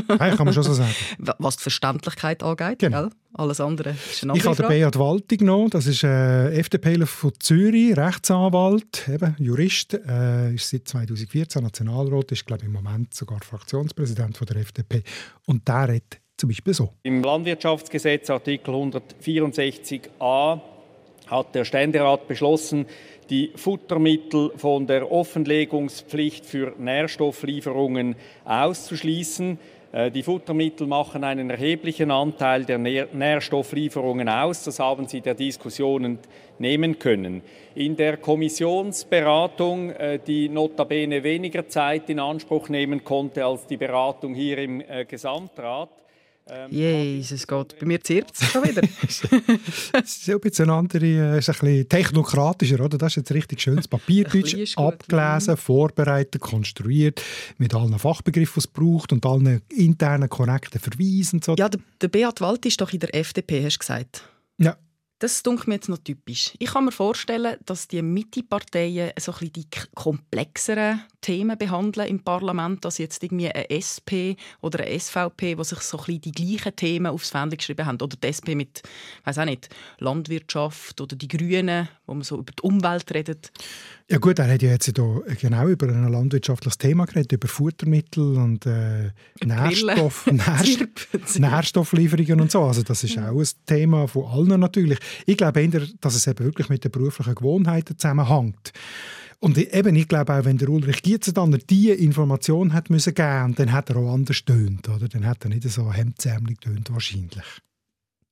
Ja, 0.09 0.35
kann 0.35 0.45
man 0.45 0.53
schon 0.53 0.63
so 0.63 0.73
sagen. 0.73 0.93
Was 1.39 1.55
die 1.55 1.63
Verständlichkeit 1.63 2.43
angeht. 2.43 2.79
Genau. 2.79 3.03
Gell? 3.03 3.11
Alles 3.35 3.61
andere 3.61 3.91
ist 3.91 4.21
eine 4.21 4.35
Ich 4.35 4.45
habe 4.45 4.55
den 4.55 4.67
Beat 4.67 4.99
Walti 4.99 5.37
genommen. 5.37 5.69
Das 5.69 5.87
ist 5.87 6.03
ein 6.03 6.11
äh, 6.51 6.59
FDPler 6.59 7.07
von 7.07 7.31
Zürich, 7.39 7.95
Rechtsanwalt, 7.95 9.07
eben 9.07 9.35
Jurist. 9.39 9.93
Äh, 9.93 10.55
ist 10.55 10.69
seit 10.69 10.87
2014 10.89 11.63
Nationalrat, 11.63 12.33
ist 12.33 12.45
glaube 12.45 12.63
ich, 12.63 12.67
im 12.67 12.73
Moment 12.73 13.13
sogar 13.13 13.39
Fraktionspräsident 13.39 14.37
von 14.37 14.45
der 14.45 14.57
FDP. 14.57 15.03
Und 15.45 15.67
der 15.67 15.87
redet 15.87 16.19
zum 16.35 16.49
Beispiel 16.49 16.73
so. 16.73 16.93
Im 17.03 17.23
Landwirtschaftsgesetz 17.23 18.29
Artikel 18.29 18.73
164a 18.75 20.72
hat 21.27 21.55
der 21.55 21.65
Ständerat 21.65 22.27
beschlossen, 22.27 22.85
die 23.29 23.51
Futtermittel 23.55 24.51
von 24.57 24.85
der 24.87 25.11
Offenlegungspflicht 25.11 26.45
für 26.45 26.73
Nährstofflieferungen 26.77 28.15
auszuschließen. 28.45 29.57
Äh, 29.91 30.11
die 30.11 30.23
Futtermittel 30.23 30.87
machen 30.87 31.23
einen 31.23 31.49
erheblichen 31.49 32.11
Anteil 32.11 32.65
der 32.65 32.77
Nährstofflieferungen 32.77 34.27
aus. 34.27 34.63
Das 34.63 34.79
haben 34.79 35.07
Sie 35.07 35.21
der 35.21 35.35
Diskussion 35.35 36.19
entnehmen 36.57 36.99
können. 36.99 37.41
In 37.75 37.95
der 37.95 38.17
Kommissionsberatung, 38.17 39.91
äh, 39.91 40.19
die 40.19 40.49
notabene 40.49 41.23
weniger 41.23 41.67
Zeit 41.67 42.09
in 42.09 42.19
Anspruch 42.19 42.69
nehmen 42.69 43.03
konnte 43.03 43.45
als 43.45 43.65
die 43.67 43.77
Beratung 43.77 44.33
hier 44.33 44.57
im 44.57 44.81
äh, 44.81 45.05
Gesamtrat, 45.05 45.89
Jesus 46.69 47.47
Gott, 47.47 47.75
bei 47.79 47.85
mir 47.85 48.01
zirpt 48.01 48.35
es 48.35 48.51
schon 48.51 48.63
wieder. 48.63 48.81
Es 49.93 50.17
ist 50.17 50.29
ein 50.29 50.39
bisschen 50.39 50.69
andere, 50.69 51.05
äh, 51.05 51.39
ist 51.39 51.49
ein 51.49 51.55
bisschen 51.59 51.89
technokratischer, 51.89 52.83
oder? 52.83 52.97
Das 52.97 53.13
ist 53.13 53.17
jetzt 53.17 53.31
richtig 53.31 53.61
schönes 53.61 53.87
Papierdeutsch, 53.87 54.77
abgelesen, 54.77 55.55
vorbereitet, 55.55 56.41
konstruiert, 56.41 57.21
mit 57.57 57.73
allen 57.73 57.97
Fachbegriffen, 57.97 58.55
die 58.55 58.59
es 58.59 58.67
braucht 58.67 59.13
und 59.13 59.25
allen 59.25 59.61
internen, 59.69 60.27
korrekten 60.27 60.81
Verweisen. 60.81 61.41
So. 61.41 61.55
Ja, 61.57 61.69
der, 61.69 61.79
der 62.01 62.07
Beat 62.09 62.41
Wald 62.41 62.65
ist 62.65 62.81
doch 62.81 62.91
in 62.91 62.99
der 62.99 63.15
FDP, 63.15 63.63
hast 63.63 63.75
du 63.75 63.79
gesagt. 63.79 64.23
Ja. 64.57 64.77
Das 65.19 65.41
dunkelt 65.41 65.69
mir 65.69 65.75
jetzt 65.75 65.87
noch 65.87 65.99
typisch. 65.99 66.53
Ich 66.59 66.73
kann 66.73 66.83
mir 66.83 66.91
vorstellen, 66.91 67.55
dass 67.65 67.87
die 67.87 68.01
Mitte-Parteien 68.01 69.11
so 69.17 69.33
ein 69.39 69.53
die 69.53 69.67
komplexeren 69.95 71.01
Themen 71.23 71.57
behandeln 71.57 72.07
im 72.07 72.19
Parlament, 72.19 72.85
als 72.85 72.99
jetzt 72.99 73.23
irgendwie 73.23 73.49
eine 73.49 73.69
SP 73.71 74.37
oder 74.61 74.83
eine 74.83 74.99
SVP, 74.99 75.57
wo 75.57 75.63
sich 75.63 75.79
so 75.79 75.97
ein 75.97 76.21
die 76.21 76.31
gleichen 76.31 76.75
Themen 76.75 77.07
aufs 77.07 77.31
Fähnchen 77.31 77.57
geschrieben 77.57 77.85
haben. 77.87 77.99
Oder 78.01 78.17
die 78.21 78.27
SP 78.29 78.53
mit, 78.53 78.83
weiß 79.23 79.39
auch 79.39 79.45
nicht, 79.45 79.69
Landwirtschaft 79.99 81.01
oder 81.01 81.15
die 81.15 81.27
Grünen, 81.27 81.87
wo 82.05 82.13
man 82.13 82.23
so 82.23 82.37
über 82.37 82.51
die 82.51 82.61
Umwelt 82.61 83.11
redet. 83.13 83.51
Ja 84.09 84.17
gut, 84.17 84.37
er 84.37 84.53
hat 84.53 84.61
ja 84.61 84.69
jetzt 84.69 84.85
hier 84.85 84.93
genau 85.41 85.67
über 85.67 85.87
ein 85.87 86.11
landwirtschaftliches 86.11 86.77
Thema 86.77 87.05
geredet, 87.05 87.31
über 87.31 87.47
Futtermittel 87.47 88.35
und 88.35 88.65
äh, 88.65 89.11
Nährstoff, 89.43 90.27
Nährstoff, 90.31 91.39
Nährstofflieferungen 91.39 92.41
und 92.41 92.51
so. 92.51 92.63
Also 92.63 92.83
das 92.83 93.03
ist 93.03 93.17
auch 93.17 93.39
ein 93.39 93.47
Thema 93.65 94.07
von 94.07 94.25
allen 94.25 94.59
natürlich. 94.59 94.99
Ich 95.25 95.37
glaube 95.37 95.61
eher, 95.61 95.87
dass 96.01 96.15
es 96.15 96.27
eben 96.27 96.43
wirklich 96.43 96.67
mit 96.67 96.83
den 96.83 96.91
beruflichen 96.91 97.33
Gewohnheiten 97.33 97.97
zusammenhängt. 97.97 98.73
Und 99.43 99.57
eben, 99.57 99.93
ich 99.97 100.07
glaube 100.07 100.33
auch, 100.33 100.45
wenn 100.45 100.57
der 100.57 100.69
Ulrich 100.69 101.03
Gietzendanner 101.03 101.57
diese 101.57 101.95
Information 101.95 102.71
hat 102.71 102.89
müssen 102.89 103.13
geben, 103.13 103.53
dann 103.55 103.73
hat 103.73 103.89
er 103.89 103.97
auch 103.97 104.13
anders 104.13 104.45
tönt, 104.45 104.87
oder? 104.87 105.09
Dann 105.09 105.25
hat 105.25 105.43
er 105.43 105.49
nicht 105.49 105.69
so 105.69 105.91
hemdsärmelig 105.91 106.61
tönt 106.61 106.89
wahrscheinlich. 106.93 107.43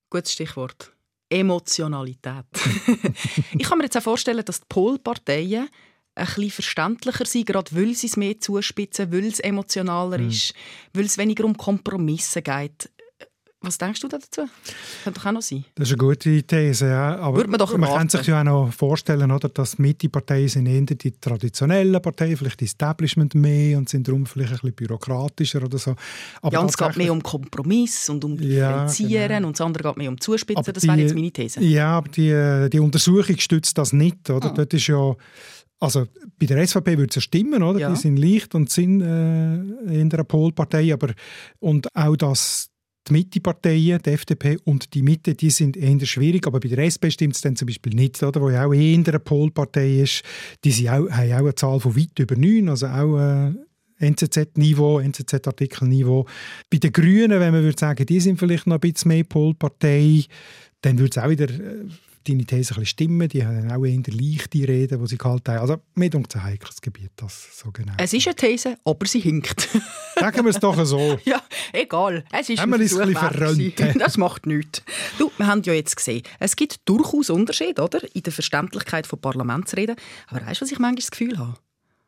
Gutes 0.10 0.32
Stichwort. 0.32 0.94
Emotionalität. 1.30 2.46
ich 3.52 3.64
kann 3.64 3.80
mir 3.80 3.84
jetzt 3.84 3.98
auch 3.98 4.04
vorstellen, 4.04 4.46
dass 4.46 4.62
die 4.62 4.68
Polparteien 4.70 5.68
ein 6.16 6.26
bisschen 6.26 6.50
verständlicher 6.50 7.26
sind, 7.26 7.46
gerade 7.46 7.76
weil 7.76 7.94
sie 7.94 8.08
es 8.08 8.16
mehr 8.16 8.40
zuspitzen, 8.40 9.12
weil 9.12 9.26
es 9.26 9.42
emotionaler 9.42 10.20
mm. 10.20 10.30
ist, 10.30 10.54
weil 10.94 11.06
es 11.06 11.18
weniger 11.18 11.44
um 11.44 11.58
Kompromisse 11.58 12.42
geht. 12.42 12.90
Was 13.64 13.78
denkst 13.78 14.00
du 14.00 14.08
dazu? 14.08 14.42
Könnte 15.04 15.20
doch 15.20 15.26
auch 15.28 15.32
noch 15.34 15.42
sein. 15.44 15.66
Das 15.76 15.88
ist 15.88 15.94
eine 15.94 16.00
gute 16.00 16.42
These, 16.42 16.88
ja. 16.88 17.18
Aber 17.18 17.38
Würde 17.38 17.52
man, 17.52 17.60
doch 17.60 17.78
man 17.78 17.90
kann 17.90 18.10
sich 18.10 18.26
ja 18.26 18.40
auch 18.40 18.44
noch 18.44 18.74
vorstellen, 18.74 19.30
oder, 19.32 19.50
dass 19.50 19.78
Mitte-Parteien 19.78 20.48
sind 20.48 20.66
eher 20.66 20.82
die 20.82 21.12
traditionellen 21.12 22.02
Parteien, 22.02 22.36
vielleicht 22.38 22.60
Establishment 22.64 23.36
mehr 23.36 23.78
und 23.78 23.88
sind 23.88 24.08
darum 24.08 24.26
vielleicht 24.26 24.54
ein 24.54 24.58
bisschen 24.62 24.74
bürokratischer 24.74 25.64
oder 25.64 25.78
so. 25.78 25.96
Aber 26.42 26.54
ja, 26.54 26.60
und 26.60 26.72
es 26.72 26.78
geht 26.78 26.98
mehr 26.98 27.12
um 27.12 27.22
Kompromiss 27.22 28.10
und 28.10 28.26
um 28.26 28.36
Differenzieren 28.36 29.12
ja, 29.12 29.28
genau. 29.28 29.48
und 29.50 29.60
das 29.60 29.64
andere 29.64 29.84
geht 29.84 29.98
mehr 29.98 30.10
um 30.10 30.20
Zuspitzen. 30.20 30.58
Aber 30.58 30.74
das 30.74 30.84
wäre 30.84 30.98
jetzt 30.98 31.14
meine 31.14 31.32
These. 31.32 31.62
Ja, 31.64 31.98
aber 31.98 32.10
die, 32.10 32.68
die 32.72 32.80
Untersuchung 32.80 33.38
stützt 33.38 33.78
das 33.78 33.94
nicht. 33.94 34.28
Oder? 34.32 34.50
Ah. 34.50 34.54
Dort 34.56 34.74
ist 34.74 34.88
ja 34.88 35.16
also 35.80 36.06
bei 36.40 36.46
der 36.46 36.66
SVP 36.66 36.98
würde 36.98 37.10
es 37.10 37.16
ja 37.16 37.22
stimmen, 37.22 37.64
oder? 37.64 37.80
Ja. 37.80 37.90
Die 37.90 37.96
sind 37.96 38.18
leicht 38.18 38.54
und 38.54 38.70
sind 38.70 39.02
äh, 39.02 39.56
in 40.00 40.10
der 40.10 40.24
Polpartei, 40.24 40.94
aber 40.94 41.14
und 41.60 41.88
auch 41.96 42.16
das 42.16 42.71
die 43.08 43.14
Mitte-Parteien, 43.14 44.02
die 44.02 44.10
FDP 44.10 44.58
und 44.64 44.94
die 44.94 45.02
Mitte, 45.02 45.34
die 45.34 45.50
sind 45.50 45.76
eher 45.76 46.06
schwierig, 46.06 46.46
aber 46.46 46.60
bei 46.60 46.70
der 46.70 46.80
SP 46.86 47.10
stimmt 47.10 47.36
es 47.36 47.42
dann 47.42 47.56
zum 47.56 47.66
Beispiel 47.66 47.94
nicht, 47.94 48.22
oder, 48.22 48.42
wo 48.42 48.50
ja 48.50 48.66
auch 48.66 48.74
eher 48.74 48.96
eine 48.96 49.20
Polpartei 49.20 50.02
ist. 50.02 50.24
Die 50.64 50.72
sind 50.72 50.90
auch, 50.90 51.10
haben 51.10 51.32
auch 51.34 51.38
eine 51.38 51.56
Zahl 51.56 51.80
von 51.80 51.96
weit 51.96 52.18
über 52.20 52.36
neun, 52.36 52.70
also 52.70 52.88
auch 52.88 53.20
äh, 53.20 53.54
NZZ-Niveau, 54.02 55.00
NZZ-Artikel-Niveau. 55.00 56.26
Bei 56.70 56.78
den 56.78 56.92
Grünen, 56.92 57.40
wenn 57.40 57.54
man 57.54 57.64
würde 57.64 57.80
sagen, 57.80 58.06
die 58.06 58.20
sind 58.20 58.40
vielleicht 58.40 58.68
noch 58.68 58.76
ein 58.76 58.80
bisschen 58.80 59.10
mehr 59.10 59.24
Polpartei, 59.24 60.26
dann 60.82 60.98
würde 60.98 61.12
es 61.12 61.24
auch 61.24 61.30
wieder 61.30 61.50
äh, 61.50 61.86
deine 62.28 62.46
These 62.46 62.76
ein 62.78 62.86
stimmen. 62.86 63.28
Die 63.30 63.46
haben 63.46 63.72
auch 63.72 63.84
eher 63.84 64.02
leichte 64.08 64.68
Reden, 64.68 65.02
die 65.02 65.08
sie 65.08 65.18
gehalten 65.18 65.52
haben. 65.52 65.60
Also, 65.60 65.78
mir 65.96 66.10
denkt 66.10 66.36
ein 66.36 66.44
heikles 66.44 66.82
Gebiet, 66.82 67.12
das 67.16 67.58
so 67.58 67.72
genau. 67.72 67.94
Es 67.98 68.14
ist 68.14 68.28
eine 68.28 68.36
These, 68.36 68.78
aber 68.84 69.06
sie 69.06 69.20
hinkt. 69.20 69.70
Sagen 70.20 70.44
wir 70.44 70.52
es 70.52 70.60
doch 70.60 70.84
so. 70.86 71.20
ja, 71.26 71.42
egal. 71.74 72.24
Es 72.32 72.50
ist 72.50 72.62
haben 72.62 72.74
es 72.74 72.98
ein 72.98 73.14
bisschen 73.14 73.74
Das 74.00 74.18
macht 74.18 74.46
nichts. 74.46 74.84
Du, 75.18 75.32
wir 75.38 75.48
haben 75.48 75.64
ja 75.64 75.74
jetzt 75.74 75.96
gesehen, 75.96 76.24
es 76.40 76.56
gibt 76.56 76.82
durchaus 76.86 77.30
Unterschiede 77.30 77.82
oder? 77.82 78.02
in 78.14 78.24
der 78.24 78.34
Verständlichkeit 78.34 79.08
von 79.08 79.20
Parlamentsreden. 79.20 79.96
Aber 80.28 80.46
weißt 80.46 80.62
du, 80.62 80.66
was 80.66 80.72
ich 80.72 80.80
manchmal 80.80 80.96
das 80.96 81.12
Gefühl 81.12 81.38
habe? 81.38 81.56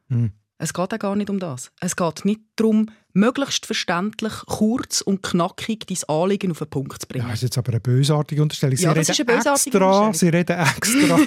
Hm. 0.09 0.31
Es 0.63 0.73
geht 0.73 0.93
auch 0.93 0.99
gar 0.99 1.15
nicht 1.17 1.29
um 1.29 1.39
das. 1.39 1.73
Es 1.81 1.93
geht 1.97 2.23
nicht 2.23 2.39
darum, 2.55 2.89
möglichst 3.11 3.65
verständlich, 3.65 4.31
kurz 4.45 5.01
und 5.01 5.21
knackig 5.21 5.85
dein 5.87 5.97
Anliegen 6.07 6.51
auf 6.51 6.59
den 6.59 6.69
Punkt 6.69 7.01
zu 7.01 7.05
bringen. 7.05 7.25
Ja, 7.25 7.31
das 7.31 7.39
ist 7.39 7.43
jetzt 7.43 7.57
aber 7.57 7.73
eine 7.73 7.81
bösartige 7.81 8.41
Unterstellung. 8.41 8.77
Sie 8.77 8.83
ja, 8.85 8.93
das 8.93 9.09
ist 9.09 9.19
eine 9.19 9.33
extra, 9.33 9.51
Unterstellung. 9.51 10.13
Sie 10.13 10.29
reden 10.29 10.57
extra, 10.57 11.19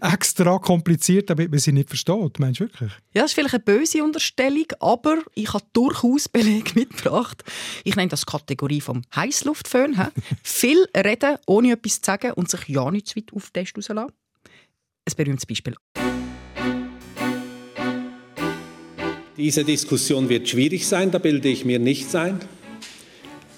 extra 0.14 0.58
kompliziert, 0.58 1.30
damit 1.30 1.52
man 1.52 1.60
sie 1.60 1.70
nicht 1.70 1.90
versteht. 1.90 2.40
Meinst 2.40 2.58
du 2.58 2.64
wirklich? 2.64 2.90
Ja, 3.14 3.22
das 3.22 3.30
ist 3.30 3.34
vielleicht 3.34 3.54
eine 3.54 3.62
böse 3.62 4.02
Unterstellung, 4.02 4.66
aber 4.80 5.18
ich 5.36 5.54
habe 5.54 5.64
durchaus 5.72 6.28
Belege 6.32 6.72
mitgebracht. 6.74 7.44
Ich 7.84 7.94
nenne 7.94 8.08
das 8.08 8.26
Kategorie 8.26 8.80
vom 8.80 9.02
Heißluftföhn. 9.14 9.96
Viel 10.42 10.88
reden, 10.96 11.36
ohne 11.46 11.70
etwas 11.70 12.00
zu 12.00 12.06
sagen 12.06 12.32
und 12.32 12.50
sich 12.50 12.66
ja 12.66 12.90
nicht 12.90 13.06
zu 13.06 13.16
weit 13.16 13.32
auf 13.32 13.50
den 13.52 13.64
Test 13.64 13.76
rauslassen. 13.76 14.10
Ein 15.08 15.14
berühmtes 15.16 15.46
Beispiel. 15.46 15.76
Diese 19.38 19.64
Diskussion 19.64 20.30
wird 20.30 20.48
schwierig 20.48 20.86
sein, 20.86 21.10
da 21.10 21.18
bilde 21.18 21.50
ich 21.50 21.66
mir 21.66 21.78
nichts 21.78 22.14
ein. 22.14 22.40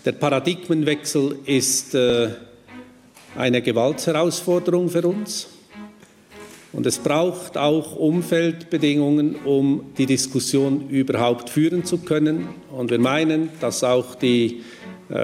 Der 0.05 0.11
Paradigmenwechsel 0.11 1.39
ist 1.47 1.95
äh, 1.95 2.31
eine 3.37 3.63
Gewaltsherausforderung 3.63 4.89
für 4.89 5.07
uns. 5.07 5.47
Und 6.73 6.85
es 6.85 6.99
braucht 6.99 7.57
auch 7.57 7.95
Umfeldbedingungen, 7.95 9.37
um 9.45 9.93
die 9.97 10.07
Diskussion 10.07 10.91
überhaupt 10.91 11.49
führen 11.49 11.85
zu 11.85 11.99
können. 11.99 12.49
Und 12.73 12.91
wir 12.91 12.99
meinen, 12.99 13.51
dass 13.61 13.85
auch 13.85 14.17
die 14.17 14.65
äh, 15.09 15.15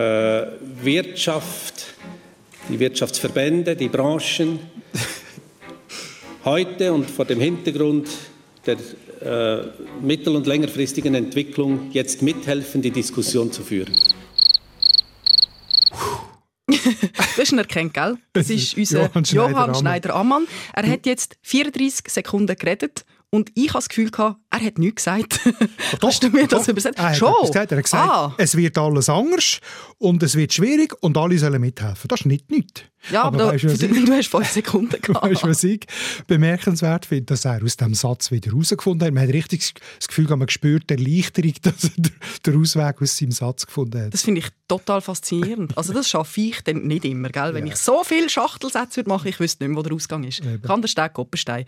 Wirtschaft, 0.85 1.87
die 2.69 2.79
Wirtschaftsverbände, 2.79 3.75
die 3.75 3.89
Branchen 3.89 4.61
heute 6.45 6.93
und 6.93 7.11
vor 7.11 7.25
dem 7.25 7.41
Hintergrund 7.41 8.07
der 8.67 8.77
mittel- 10.03 10.37
und 10.37 10.47
längerfristigen 10.47 11.15
Entwicklung 11.15 11.91
jetzt 11.93 12.23
mithelfen, 12.23 12.83
die 12.83 12.91
Diskussion 12.91 13.53
zu 13.53 13.63
führen. 13.63 13.95
du 16.67 16.77
hast 17.39 17.53
ihn 17.53 17.59
erkannt, 17.59 17.95
gell? 17.95 18.17
Das 18.33 18.51
ist 18.51 18.77
unser 18.77 19.11
Johann 19.23 19.75
Schneider-Ammann. 19.75 20.47
er 20.73 20.89
hat 20.89 21.07
jetzt 21.07 21.37
34 21.43 22.09
Sekunden 22.09 22.57
geredet 22.57 23.05
und 23.35 23.51
ich 23.57 23.71
habe 23.71 23.79
das 23.79 23.89
Gefühl, 23.89 24.13
gehabt, 24.13 24.39
er 24.49 24.61
hat 24.61 24.79
nichts 24.79 25.05
gesagt. 25.05 25.41
Doch, 25.99 26.09
Hast 26.09 26.23
du 26.23 26.31
mir 26.31 26.47
das 26.47 26.69
übersetzt? 26.69 27.01
Er 27.01 27.15
Schon? 27.15 27.35
Gesagt. 27.41 27.73
Er 27.73 27.79
hat 27.79 27.85
gesagt, 27.85 28.09
ah. 28.09 28.35
es 28.39 28.57
wird 28.57 28.79
alles 28.79 29.09
anders 29.09 29.59
und 29.99 30.23
es 30.23 30.37
wird 30.37 30.53
schwierig 30.53 30.95
und 31.01 31.19
alle 31.19 31.37
sollen 31.37 31.61
mithelfen. 31.61 32.07
Das 32.07 32.21
ist 32.21 32.27
nicht 32.27 32.49
nichts. 32.53 32.83
Ja, 33.11 33.25
aber, 33.25 33.43
aber 33.43 33.53
weißt, 33.55 33.65
du, 33.65 33.89
du, 33.89 34.13
hast 34.13 34.29
fünf 34.29 34.49
Sekunden 34.49 35.03
gehabt. 35.03 35.27
Weißt 35.31 35.43
du, 35.43 35.49
was 35.49 35.65
ich 35.65 35.85
bemerkenswert 36.27 37.05
finde, 37.07 37.25
dass 37.25 37.45
er 37.45 37.63
aus 37.63 37.77
diesem 37.77 37.93
Satz 37.93 38.31
wieder 38.31 38.53
herausgefunden 38.53 39.07
hat. 39.07 39.13
Man 39.13 39.25
hat 39.25 39.35
richtig 39.35 39.75
das 39.99 40.09
Gefühl, 40.09 40.29
man 40.29 40.49
spürt 40.49 40.89
die 40.89 40.95
Erleichterung, 40.95 41.53
dass 41.63 41.85
er 41.85 41.91
den 42.47 42.63
Ausweg 42.63 43.03
aus 43.03 43.19
seinem 43.19 43.33
Satz 43.33 43.67
gefunden 43.67 44.01
hat. 44.01 44.15
Das 44.15 44.23
finde 44.23 44.43
ich 44.43 44.49
total 44.69 45.01
faszinierend. 45.01 45.77
Also 45.77 45.93
das 45.93 46.09
schaffe 46.09 46.41
ich 46.41 46.63
dann 46.63 46.87
nicht 46.87 47.05
immer. 47.05 47.29
Gell? 47.31 47.53
Wenn 47.53 47.67
ja. 47.67 47.73
ich 47.73 47.79
so 47.81 48.05
viele 48.05 48.31
Schachtelsätze 48.31 49.03
machen 49.07 49.25
würde, 49.25 49.29
ich 49.31 49.41
wüsste 49.41 49.65
nicht 49.65 49.71
mehr, 49.71 49.79
wo 49.79 49.83
der 49.83 49.93
Ausgang 49.93 50.23
ist. 50.23 50.41
Eben. 50.41 50.63
Kann 50.63 50.81
der 50.81 50.89
Steg 50.89 51.13
Koppenstein. 51.13 51.67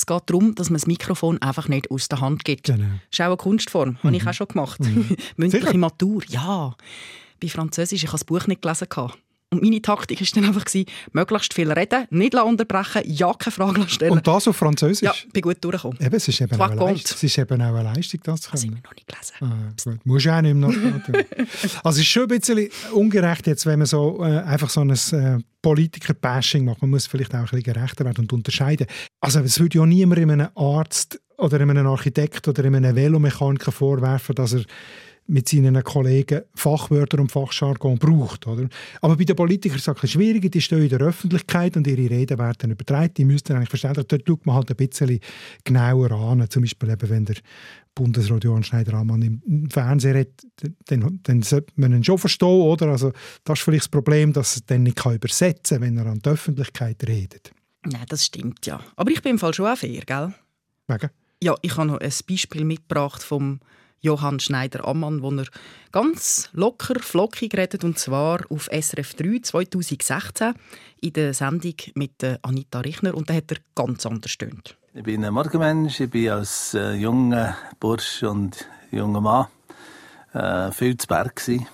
Es 0.00 0.06
geht 0.06 0.22
darum, 0.26 0.54
dass 0.54 0.70
man 0.70 0.76
das 0.76 0.86
Mikrofon 0.86 1.42
einfach 1.42 1.68
nicht 1.68 1.90
aus 1.90 2.08
der 2.08 2.20
Hand 2.20 2.46
gibt. 2.46 2.64
Genau. 2.64 2.78
Das 2.78 2.94
ist 3.12 3.20
auch 3.20 3.26
eine 3.26 3.36
Kunstform. 3.36 3.90
Mhm. 3.90 3.98
Habe 4.02 4.16
ich 4.16 4.22
mhm. 4.22 4.28
auch 4.28 4.34
schon 4.34 4.48
gemacht. 4.48 4.80
Mhm. 4.80 5.16
Mündliche 5.36 5.66
Sicher? 5.66 5.78
Matur, 5.78 6.22
ja. 6.28 6.74
Bei 7.38 7.48
Französisch, 7.48 8.02
ich 8.02 8.08
habe 8.08 8.18
das 8.18 8.24
Buch 8.24 8.46
nicht 8.46 8.62
gelesen. 8.62 8.88
Und 9.52 9.62
meine 9.64 9.82
Taktik 9.82 10.20
war 10.20 10.28
dann 10.34 10.44
einfach, 10.44 10.64
möglichst 11.12 11.54
viel 11.54 11.72
reden, 11.72 12.06
nicht 12.10 12.36
unterbrechen, 12.36 13.02
ja 13.04 13.34
keine 13.34 13.52
Fragen 13.52 13.88
stellen. 13.88 14.12
Und 14.12 14.24
das 14.24 14.46
auf 14.46 14.56
Französisch? 14.56 15.02
Ja, 15.02 15.12
bin 15.32 15.42
gut 15.42 15.56
durchgekommen. 15.60 15.98
Eben, 16.00 16.14
es 16.14 16.28
ist 16.28 16.40
eben, 16.40 16.60
auch 16.60 16.70
eine, 16.70 16.80
Leistung, 16.80 17.16
es 17.16 17.22
ist 17.24 17.38
eben 17.38 17.60
auch 17.60 17.74
eine 17.74 17.82
Leistung, 17.82 18.20
das 18.22 18.42
zu 18.42 18.50
können. 18.52 18.80
Das 18.80 18.84
noch 18.84 18.94
nicht 18.94 19.08
gelesen. 19.08 19.34
Ah, 19.40 19.72
gut. 19.84 20.06
Musst 20.06 20.26
du 20.26 20.30
auch 20.30 20.40
nicht 20.40 20.54
mehr 20.54 20.68
noch 20.68 20.74
Also 21.84 21.96
es 21.96 21.98
ist 21.98 22.06
schon 22.06 22.22
ein 22.22 22.28
bisschen 22.28 22.68
ungerecht 22.92 23.48
jetzt, 23.48 23.66
wenn 23.66 23.80
man 23.80 23.86
so 23.86 24.24
äh, 24.24 24.38
einfach 24.38 24.70
so 24.70 24.82
ein 24.82 24.90
äh, 24.90 25.38
Politiker-Bashing 25.62 26.64
macht. 26.64 26.82
Man 26.82 26.90
muss 26.90 27.08
vielleicht 27.08 27.34
auch 27.34 27.38
ein 27.38 27.44
bisschen 27.46 27.62
gerechter 27.64 28.04
werden 28.04 28.20
und 28.20 28.32
unterscheiden. 28.32 28.86
Also 29.20 29.40
es 29.40 29.58
würde 29.58 29.78
ja 29.78 29.84
niemand 29.84 30.20
einem 30.20 30.48
Arzt 30.54 31.20
oder 31.38 31.58
einem 31.58 31.86
Architekt 31.88 32.46
oder 32.46 32.64
einem 32.64 32.94
Velomechaniker 32.94 33.72
vorwerfen, 33.72 34.36
dass 34.36 34.52
er 34.52 34.62
mit 35.30 35.48
seinen 35.48 35.82
Kollegen 35.84 36.42
Fachwörter 36.54 37.20
und 37.20 37.30
Fachjargon 37.30 37.98
braucht. 37.98 38.46
Oder? 38.46 38.68
Aber 39.00 39.16
bei 39.16 39.24
den 39.24 39.36
Politikern 39.36 39.78
ist 39.78 39.86
es 39.86 40.10
schwieriger, 40.10 40.48
die 40.48 40.60
stehen 40.60 40.82
in 40.82 40.88
der 40.88 41.00
Öffentlichkeit 41.00 41.76
und 41.76 41.86
ihre 41.86 42.10
Reden 42.10 42.38
werden 42.38 42.72
übertragen. 42.72 43.14
Die 43.16 43.24
müssten 43.24 43.54
eigentlich 43.54 43.68
verstehen, 43.68 43.92
dort 43.94 44.22
schaut 44.26 44.44
man 44.44 44.56
halt 44.56 44.70
ein 44.70 44.76
bisschen 44.76 45.20
genauer 45.64 46.10
an. 46.10 46.44
Zum 46.50 46.62
Beispiel 46.62 46.90
eben, 46.90 47.08
wenn 47.08 47.24
der 47.24 47.36
Bundesrat 47.94 48.42
Johann 48.42 48.64
Schneider-Ammann 48.64 49.22
im 49.22 49.70
Fernsehen 49.70 50.16
redet, 50.16 50.46
dann, 50.86 51.20
dann 51.22 51.42
sollte 51.42 51.72
man 51.76 51.92
ihn 51.92 52.04
schon 52.04 52.18
verstehen. 52.18 52.48
Oder? 52.48 52.88
Also, 52.88 53.12
das 53.44 53.58
ist 53.58 53.64
vielleicht 53.64 53.84
das 53.84 53.88
Problem, 53.88 54.32
dass 54.32 54.56
er 54.56 54.62
dann 54.66 54.82
nicht 54.82 55.04
übersetzen 55.04 55.78
kann, 55.78 55.86
wenn 55.86 55.96
er 55.96 56.06
an 56.06 56.18
die 56.18 56.28
Öffentlichkeit 56.28 57.06
redet. 57.06 57.52
Nein, 57.84 58.04
das 58.08 58.26
stimmt 58.26 58.66
ja. 58.66 58.80
Aber 58.96 59.10
ich 59.10 59.22
bin 59.22 59.32
im 59.32 59.38
Fall 59.38 59.54
schon 59.54 59.66
auch 59.66 59.78
fair, 59.78 60.02
gell? 60.04 60.34
Wegen? 60.88 61.10
Ja, 61.42 61.54
ich 61.62 61.76
habe 61.76 61.86
noch 61.86 62.00
ein 62.00 62.12
Beispiel 62.28 62.64
mitgebracht 62.64 63.22
vom 63.22 63.60
Johann 64.00 64.40
Schneider-Ammann, 64.40 65.22
wo 65.22 65.30
er 65.30 65.46
ganz 65.92 66.48
locker, 66.52 66.98
flockig 67.00 67.54
redet, 67.56 67.84
und 67.84 67.98
zwar 67.98 68.40
auf 68.50 68.68
SRF 68.72 69.14
3 69.14 69.40
2016 69.42 70.54
in 71.00 71.12
der 71.12 71.34
Sendung 71.34 71.74
mit 71.94 72.12
Anita 72.42 72.80
Richner. 72.80 73.14
Und 73.14 73.30
da 73.30 73.34
hat 73.34 73.50
er 73.50 73.58
ganz 73.74 74.06
anders 74.06 74.30
stöhnt. 74.30 74.76
Ich 74.92 75.04
bin 75.04 75.24
ein 75.24 75.32
Morgenmensch, 75.32 76.00
ich 76.00 76.10
bin 76.10 76.30
als 76.30 76.74
äh, 76.74 76.94
junger 76.94 77.56
Bursch 77.78 78.22
und 78.24 78.66
junger 78.90 79.20
Mann 79.20 79.46
äh, 80.32 80.72
viel 80.72 80.96
zu 80.96 81.06
Berg 81.06 81.36
gewesen. 81.36 81.66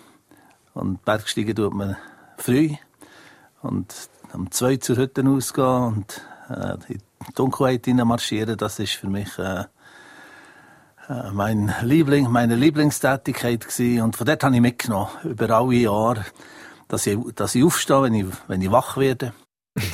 Und 0.74 1.02
Bergsteigen 1.04 1.54
tut 1.54 1.72
man 1.72 1.96
früh 2.36 2.74
und 3.62 3.94
um 4.32 4.50
zwei 4.50 4.76
zur 4.76 4.96
Hütte 4.96 5.26
ausgehen 5.26 5.66
und 5.66 6.20
äh, 6.50 6.74
in 6.88 6.98
die 6.98 7.34
Dunkelheit 7.34 7.86
marschieren, 7.86 8.56
das 8.56 8.78
ist 8.78 8.92
für 8.92 9.08
mich 9.08 9.38
äh, 9.38 9.64
mein 11.32 11.72
Liebling, 11.82 12.30
meine 12.30 12.56
Lieblingstätigkeit 12.56 13.66
gewesen. 13.66 14.02
Und 14.02 14.16
von 14.16 14.26
dort 14.26 14.42
habe 14.42 14.54
ich 14.54 14.60
mitgenommen, 14.60 15.10
über 15.24 15.50
alle 15.50 15.74
Jahre, 15.74 16.24
dass 16.88 17.06
ich, 17.06 17.18
dass 17.34 17.54
ich 17.54 17.64
aufstehe, 17.64 18.02
wenn 18.02 18.14
ich, 18.14 18.26
wenn 18.48 18.62
ich 18.62 18.70
wach 18.70 18.96
werde. 18.96 19.32
es 19.76 19.92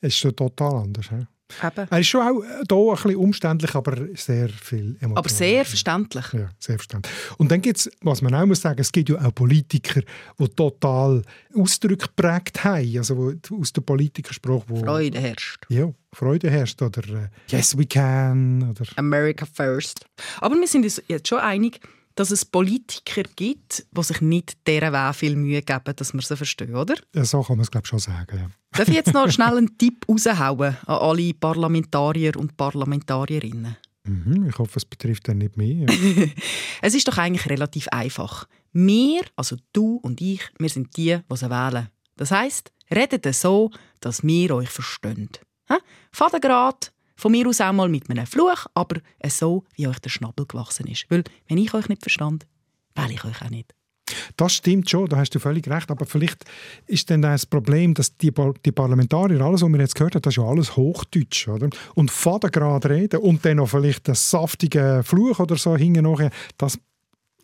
ist 0.00 0.16
schon 0.16 0.36
total 0.36 0.76
anders. 0.76 1.08
He? 1.10 1.26
Eben. 1.62 1.88
Er 1.90 1.98
ist 2.00 2.08
schon 2.08 2.20
auch 2.20 2.42
hier 2.42 2.50
ein 2.50 2.94
bisschen 2.94 3.16
umständlich, 3.16 3.74
aber 3.74 3.96
sehr 4.14 4.48
viel 4.48 4.96
emotional. 5.00 5.18
Aber 5.18 5.28
sehr 5.28 5.64
verständlich. 5.64 6.32
Ja, 6.32 6.48
sehr 6.58 6.76
verständlich. 6.76 7.14
Und 7.38 7.50
dann 7.50 7.62
gibt 7.62 7.78
es, 7.78 7.90
was 8.02 8.20
man 8.20 8.34
auch 8.34 8.46
muss 8.46 8.60
sagen, 8.60 8.80
es 8.80 8.90
gibt 8.90 9.08
ja 9.08 9.24
auch 9.24 9.34
Politiker, 9.34 10.02
die 10.38 10.48
total 10.48 11.22
Ausdrücke 11.54 12.08
geprägt 12.08 12.64
haben, 12.64 12.98
also 12.98 13.32
aus 13.52 13.72
dem 13.72 13.84
Politikerspruch, 13.84 14.64
wo 14.66 14.76
Freude 14.76 15.20
herrscht. 15.20 15.64
Ja, 15.68 15.92
Freude 16.12 16.50
herrscht 16.50 16.82
oder 16.82 17.02
äh, 17.08 17.28
Yes 17.48 17.76
we 17.78 17.86
can 17.86 18.70
oder 18.70 18.84
America 18.96 19.46
first. 19.46 20.04
Aber 20.40 20.56
wir 20.56 20.66
sind 20.66 20.84
uns 20.84 21.02
jetzt 21.08 21.28
schon 21.28 21.38
einig, 21.38 21.80
dass 22.16 22.30
es 22.30 22.44
Politiker 22.44 23.22
gibt, 23.36 23.86
die 23.90 24.02
sich 24.02 24.20
nicht 24.20 24.66
deren 24.66 24.92
Weg 24.92 25.14
viel 25.14 25.36
Mühe 25.36 25.62
geben, 25.62 25.94
dass 25.94 26.12
wir 26.12 26.22
sie 26.22 26.36
verstehen, 26.36 26.74
oder? 26.74 26.96
Ja, 27.14 27.24
so 27.24 27.42
kann 27.42 27.58
man 27.58 27.64
es 27.64 27.70
glaube 27.70 27.86
schon 27.86 27.98
sagen. 27.98 28.38
Ja. 28.38 28.50
Darf 28.72 28.88
ich 28.88 28.94
jetzt 28.94 29.12
noch 29.12 29.30
schnell 29.30 29.58
einen 29.58 29.78
Tipp 29.78 30.04
raushauen 30.08 30.76
an 30.86 30.98
alle 30.98 31.34
Parlamentarier 31.34 32.36
und 32.36 32.56
Parlamentarierinnen? 32.56 33.76
Mhm, 34.04 34.48
ich 34.48 34.58
hoffe, 34.58 34.78
es 34.78 34.84
betrifft 34.84 35.28
dann 35.28 35.38
nicht 35.38 35.56
mehr. 35.56 35.86
es 36.82 36.94
ist 36.94 37.06
doch 37.06 37.18
eigentlich 37.18 37.48
relativ 37.50 37.88
einfach. 37.88 38.46
Wir, 38.72 39.22
also 39.36 39.56
du 39.72 39.96
und 39.96 40.20
ich, 40.20 40.40
wir 40.58 40.68
sind 40.68 40.96
die, 40.96 41.18
die 41.30 41.36
sie 41.36 41.50
wählen. 41.50 41.88
Das 42.16 42.30
heisst, 42.30 42.72
redet 42.90 43.32
so, 43.34 43.70
dass 44.00 44.22
wir 44.22 44.54
euch 44.54 44.70
verstehen. 44.70 45.28
Faden 46.12 46.40
gerade, 46.40 46.88
von 47.16 47.32
mir 47.32 47.48
aus 47.48 47.60
auch 47.60 47.72
mit 47.88 48.08
einem 48.10 48.26
Fluch, 48.26 48.66
aber 48.74 49.00
so, 49.28 49.64
wie 49.74 49.88
euch 49.88 49.98
der 49.98 50.10
Schnabel 50.10 50.46
gewachsen 50.46 50.86
ist. 50.86 51.06
Weil, 51.08 51.24
wenn 51.48 51.58
ich 51.58 51.74
euch 51.74 51.88
nicht 51.88 52.02
verstand, 52.02 52.46
Wähle 52.96 53.12
ich 53.12 53.24
euch 53.24 53.42
auch 53.42 53.50
nicht. 53.50 53.74
Das 54.36 54.54
stimmt 54.54 54.88
schon, 54.88 55.06
da 55.06 55.16
hast 55.16 55.34
du 55.34 55.38
völlig 55.38 55.68
recht. 55.68 55.90
Aber 55.90 56.06
vielleicht 56.06 56.44
ist 56.86 57.10
dann 57.10 57.22
das 57.22 57.44
Problem, 57.44 57.94
dass 57.94 58.16
die, 58.16 58.32
die 58.64 58.72
Parlamentarier, 58.72 59.40
alles, 59.40 59.62
was 59.62 59.68
wir 59.68 59.80
jetzt 59.80 59.94
gehört 59.94 60.14
haben, 60.14 60.22
das 60.22 60.32
ist 60.32 60.36
ja 60.38 60.44
alles 60.44 60.76
Hochdeutsch. 60.76 61.48
Oder? 61.48 61.68
Und 61.94 62.10
gerade 62.50 62.88
reden 62.88 63.20
und 63.20 63.44
dann 63.44 63.58
noch 63.58 63.68
vielleicht 63.68 64.08
einen 64.08 64.14
saftigen 64.14 65.02
Fluch 65.02 65.40
oder 65.40 65.56
so 65.56 65.76
nachher, 66.02 66.30
das 66.56 66.78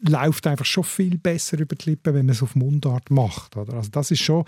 läuft 0.08 0.46
einfach 0.46 0.64
schon 0.64 0.84
viel 0.84 1.18
besser 1.18 1.58
über 1.58 1.74
die 1.76 1.90
Lippen, 1.90 2.14
wenn 2.14 2.26
man 2.26 2.34
es 2.34 2.42
auf 2.42 2.54
Mundart 2.54 3.10
macht. 3.10 3.56
Oder? 3.56 3.74
Also 3.74 3.90
das 3.90 4.10
ist 4.10 4.20
schon, 4.20 4.44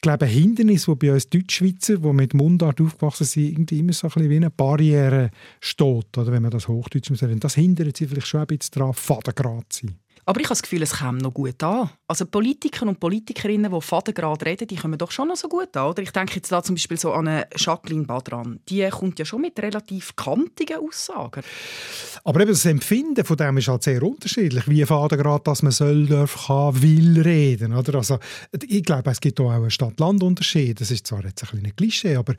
glaube 0.00 0.26
ein 0.26 0.30
Hindernis, 0.30 0.84
das 0.84 0.98
bei 0.98 1.12
uns 1.12 1.28
Deutschschweizer, 1.28 1.98
die 1.98 2.12
mit 2.12 2.34
Mundart 2.34 2.80
aufgewachsen 2.80 3.24
sind, 3.24 3.48
irgendwie 3.48 3.78
immer 3.80 3.92
so 3.92 4.06
ein 4.06 4.12
bisschen 4.12 4.30
wie 4.30 4.36
eine 4.36 4.50
Barriere 4.50 5.30
steht, 5.60 6.18
oder? 6.18 6.32
wenn 6.32 6.42
man 6.42 6.50
das 6.50 6.68
Hochdeutsch 6.68 7.10
muss. 7.10 7.24
Das 7.40 7.54
hindert 7.54 7.96
sie 7.96 8.06
vielleicht 8.06 8.26
schon 8.26 8.40
ein 8.40 8.46
bisschen 8.46 8.72
daran, 8.74 8.94
fadengrad 8.94 9.72
zu 9.72 9.86
sein. 9.86 9.96
Aber 10.26 10.40
ich 10.40 10.46
habe 10.46 10.52
das 10.52 10.62
Gefühl, 10.62 10.82
es 10.82 10.98
käme 10.98 11.18
noch 11.18 11.34
gut 11.34 11.62
an. 11.62 11.90
Also 12.06 12.26
Politiker 12.26 12.86
und 12.86 13.00
Politikerinnen, 13.00 13.72
die 13.72 13.80
Fadengrad 13.80 14.44
reden, 14.44 14.68
die 14.68 14.76
kommen 14.76 14.98
doch 14.98 15.10
schon 15.10 15.28
noch 15.28 15.36
so 15.36 15.48
gut 15.48 15.74
an. 15.74 15.88
Oder 15.88 16.02
ich 16.02 16.10
denke 16.10 16.34
jetzt 16.36 16.52
da 16.52 16.62
zum 16.62 16.74
Beispiel 16.74 16.98
so 16.98 17.12
an 17.12 17.28
eine 17.28 17.46
Jacqueline 17.56 18.04
Badran. 18.04 18.60
Die 18.68 18.86
kommt 18.90 19.18
ja 19.18 19.24
schon 19.24 19.40
mit 19.40 19.58
relativ 19.58 20.14
kantigen 20.14 20.76
Aussagen. 20.86 21.42
Aber 22.22 22.40
eben 22.40 22.50
das 22.50 22.66
Empfinden 22.66 23.24
von 23.24 23.38
dem 23.38 23.56
ist 23.56 23.68
halt 23.68 23.84
sehr 23.84 24.02
unterschiedlich. 24.02 24.68
Wie 24.68 24.84
Fadengrad, 24.84 25.46
dass 25.46 25.62
man 25.62 25.72
soll, 25.72 26.04
darf, 26.04 26.46
kann, 26.46 26.82
will 26.82 27.22
reden. 27.22 27.72
Oder? 27.72 27.94
Also, 27.94 28.18
ich 28.68 28.82
glaube, 28.82 29.10
es 29.10 29.20
gibt 29.20 29.40
auch 29.40 29.50
einen 29.50 29.70
Stadt-Land-Unterschied. 29.70 30.82
Das 30.82 30.90
ist 30.90 31.06
zwar 31.06 31.24
jetzt 31.24 31.42
ein 31.42 31.48
kleines 31.48 31.74
Klischee, 31.74 32.16
aber 32.16 32.34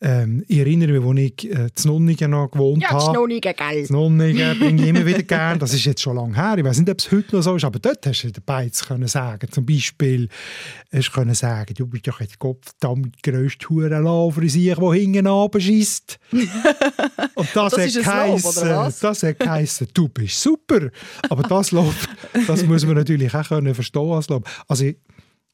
ähm, 0.00 0.44
ich 0.48 0.58
erinnere 0.58 1.00
mich, 1.00 1.06
als 1.06 1.20
ich 1.20 1.50
äh, 1.56 1.74
zu 1.74 1.88
Nonnigen 1.88 2.32
noch 2.32 2.50
gewohnt 2.50 2.82
ja, 2.82 2.90
habe. 2.90 3.04
Ja, 3.04 3.12
Nonnigen, 3.12 3.54
gell? 3.56 3.86
Nonnigen 3.88 4.58
bringe 4.58 4.82
ich 4.82 4.88
immer 4.88 5.06
wieder 5.06 5.22
gerne. 5.22 5.60
Das 5.60 5.72
ist 5.72 5.84
jetzt 5.84 6.02
schon 6.02 6.16
lange 6.16 6.34
her. 6.34 6.58
Ich 6.58 6.64
weiß 6.64 6.80
nicht, 6.80 6.90
ob 6.90 6.98
es 6.98 7.12
heute 7.12 7.36
noch 7.36 7.42
so 7.42 7.54
ist, 7.54 7.64
aber 7.64 7.78
dort 7.78 8.04
hast 8.04 8.22
du 8.22 8.32
den 8.32 8.42
Beiz 8.44 8.84
können 8.96 9.05
sagen. 9.08 9.50
Zum 9.50 9.66
Beispiel 9.66 10.28
hast 10.92 11.08
du 11.08 11.12
können 11.12 11.34
sagen, 11.34 11.74
du 11.74 11.86
bist 11.86 12.06
doch 12.06 12.20
jetzt 12.20 12.38
Gott 12.38 12.64
verdammt 12.64 13.22
grösste 13.22 13.68
Hurenlauf, 13.68 14.36
der 14.36 14.92
hinten 14.92 15.26
runterschießt. 15.26 16.18
Und 17.34 17.48
das, 17.54 17.72
das 17.74 17.96
hat 17.96 18.04
geheissen, 18.04 18.94
das 19.00 19.22
hat 19.22 19.38
geheissen, 19.38 19.88
du 19.92 20.08
bist 20.08 20.40
super. 20.40 20.90
Aber 21.28 21.42
das 21.42 21.70
Lob, 21.70 21.94
das 22.46 22.64
muss 22.64 22.84
man 22.86 22.96
natürlich 22.96 23.34
auch 23.34 23.48
können 23.48 23.74
verstehen 23.74 24.10
als 24.10 24.28
Lob. 24.28 24.48
Also 24.68 24.84
ich 24.84 24.96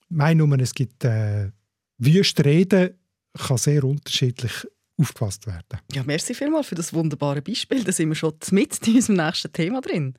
meine 0.08 0.44
nur, 0.44 0.58
es 0.60 0.74
gibt 0.74 1.04
äh, 1.04 1.50
wüste 1.98 2.44
Reden, 2.44 2.90
kann 3.38 3.56
sehr 3.56 3.84
unterschiedlich 3.84 4.52
aufgefasst 4.98 5.46
werden. 5.46 5.80
Ja, 5.92 6.02
merci 6.04 6.34
vielmals 6.34 6.68
für 6.68 6.74
das 6.74 6.92
wunderbare 6.92 7.42
Beispiel. 7.42 7.82
Da 7.84 7.92
sind 7.92 8.08
wir 8.08 8.14
schon 8.14 8.34
mit 8.50 8.86
in 8.86 8.96
unserem 8.96 9.16
nächsten 9.16 9.52
Thema 9.52 9.80
drin. 9.80 10.14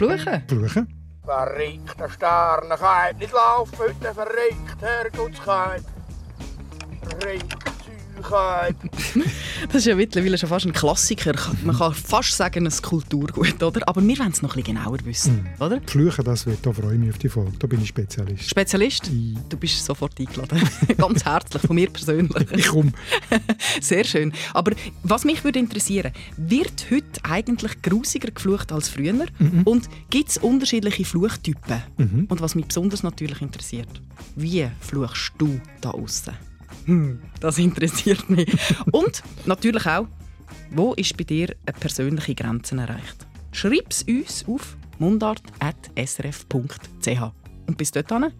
Fluchen? 0.00 0.42
Fluchen. 0.48 0.88
Verrückter 1.26 2.08
Sternenkeit, 2.08 3.18
nicht 3.18 3.34
laufen 3.34 3.78
heute, 3.78 4.14
verrückt, 4.14 4.80
Herrgottskeit. 4.80 5.84
Verrückt. 7.02 7.69
Das 8.20 9.74
ist 9.74 9.86
ja 9.86 9.94
mittlerweile 9.94 10.38
schon 10.38 10.48
fast 10.48 10.66
ein 10.66 10.72
Klassiker. 10.72 11.32
Man 11.64 11.76
kann 11.76 11.94
fast 11.94 12.36
sagen, 12.36 12.66
ein 12.66 12.72
Kulturgut, 12.82 13.62
oder? 13.62 13.88
Aber 13.88 14.02
wir 14.02 14.18
wollen 14.18 14.32
es 14.32 14.42
noch 14.42 14.56
ein 14.56 14.62
bisschen 14.62 14.76
genauer 14.76 14.98
wissen, 15.04 15.48
mm. 15.58 15.62
oder? 15.62 15.80
Fluchen, 15.86 16.24
das 16.24 16.46
wird, 16.46 16.64
da 16.64 16.72
freue 16.72 16.94
ich 16.94 17.00
mich 17.00 17.10
auf 17.10 17.18
die 17.18 17.28
Folge. 17.28 17.52
Da 17.58 17.66
bin 17.66 17.82
ich 17.82 17.88
Spezialist. 17.88 18.48
Spezialist? 18.48 19.10
Du 19.48 19.56
bist 19.56 19.84
sofort 19.84 20.18
eingeladen. 20.18 20.60
Ganz 20.96 21.24
herzlich, 21.24 21.62
von 21.62 21.74
mir 21.76 21.90
persönlich. 21.90 22.50
ich 22.52 22.68
komme. 22.68 22.92
Sehr 23.80 24.04
schön. 24.04 24.32
Aber 24.54 24.72
was 25.02 25.24
mich 25.24 25.44
würde 25.44 25.58
interessieren, 25.58 26.12
wird 26.36 26.86
heute 26.90 27.24
eigentlich 27.24 27.82
grusiger 27.82 28.30
geflucht 28.30 28.72
als 28.72 28.88
früher? 28.88 29.12
Mhm. 29.12 29.62
Und 29.64 29.88
gibt 30.10 30.30
es 30.30 30.38
unterschiedliche 30.38 31.04
Fluchtypen? 31.04 31.82
Mhm. 31.96 32.26
Und 32.28 32.40
was 32.40 32.54
mich 32.54 32.66
besonders 32.66 33.02
natürlich 33.02 33.40
interessiert, 33.42 34.00
wie 34.36 34.66
fluchst 34.80 35.32
du 35.38 35.60
da 35.80 35.90
außen? 35.90 36.49
Hm, 36.86 37.20
das 37.40 37.58
interessiert 37.58 38.30
mich. 38.30 38.56
Und 38.92 39.22
natürlich 39.46 39.86
auch, 39.86 40.06
wo 40.70 40.94
ist 40.94 41.16
bei 41.16 41.24
dir 41.24 41.54
eine 41.66 41.78
persönliche 41.78 42.34
Grenze 42.34 42.76
erreicht? 42.76 43.26
Schreib 43.52 43.90
es 43.90 44.02
uns 44.04 44.44
auf 44.46 44.76
mundart.srf.ch. 44.98 47.32
Und 47.66 47.76
bis 47.76 47.90
dahin, 47.90 48.32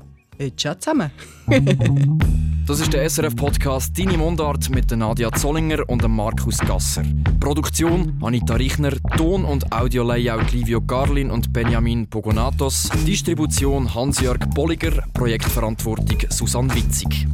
ciao 0.56 0.74
zusammen. 0.74 1.10
das 2.66 2.80
ist 2.80 2.92
der 2.92 3.08
SRF-Podcast 3.08 3.98
«Deine 3.98 4.16
Mundart» 4.16 4.70
mit 4.70 4.90
Nadia 4.92 5.30
Zollinger 5.32 5.88
und 5.88 6.06
Markus 6.08 6.58
Gasser. 6.58 7.02
Produktion 7.40 8.18
Anita 8.22 8.54
Richner, 8.54 8.92
Ton- 9.16 9.44
und 9.44 9.72
Audio-Layout 9.72 10.52
Livio 10.52 10.80
Garlin 10.80 11.30
und 11.30 11.52
Benjamin 11.52 12.08
Pogonatos, 12.08 12.88
Distribution 13.06 13.94
Hans-Jörg 13.94 14.38
Bolliger, 14.54 15.04
Projektverantwortung 15.12 16.18
Susanne 16.30 16.74
Witzig. 16.74 17.26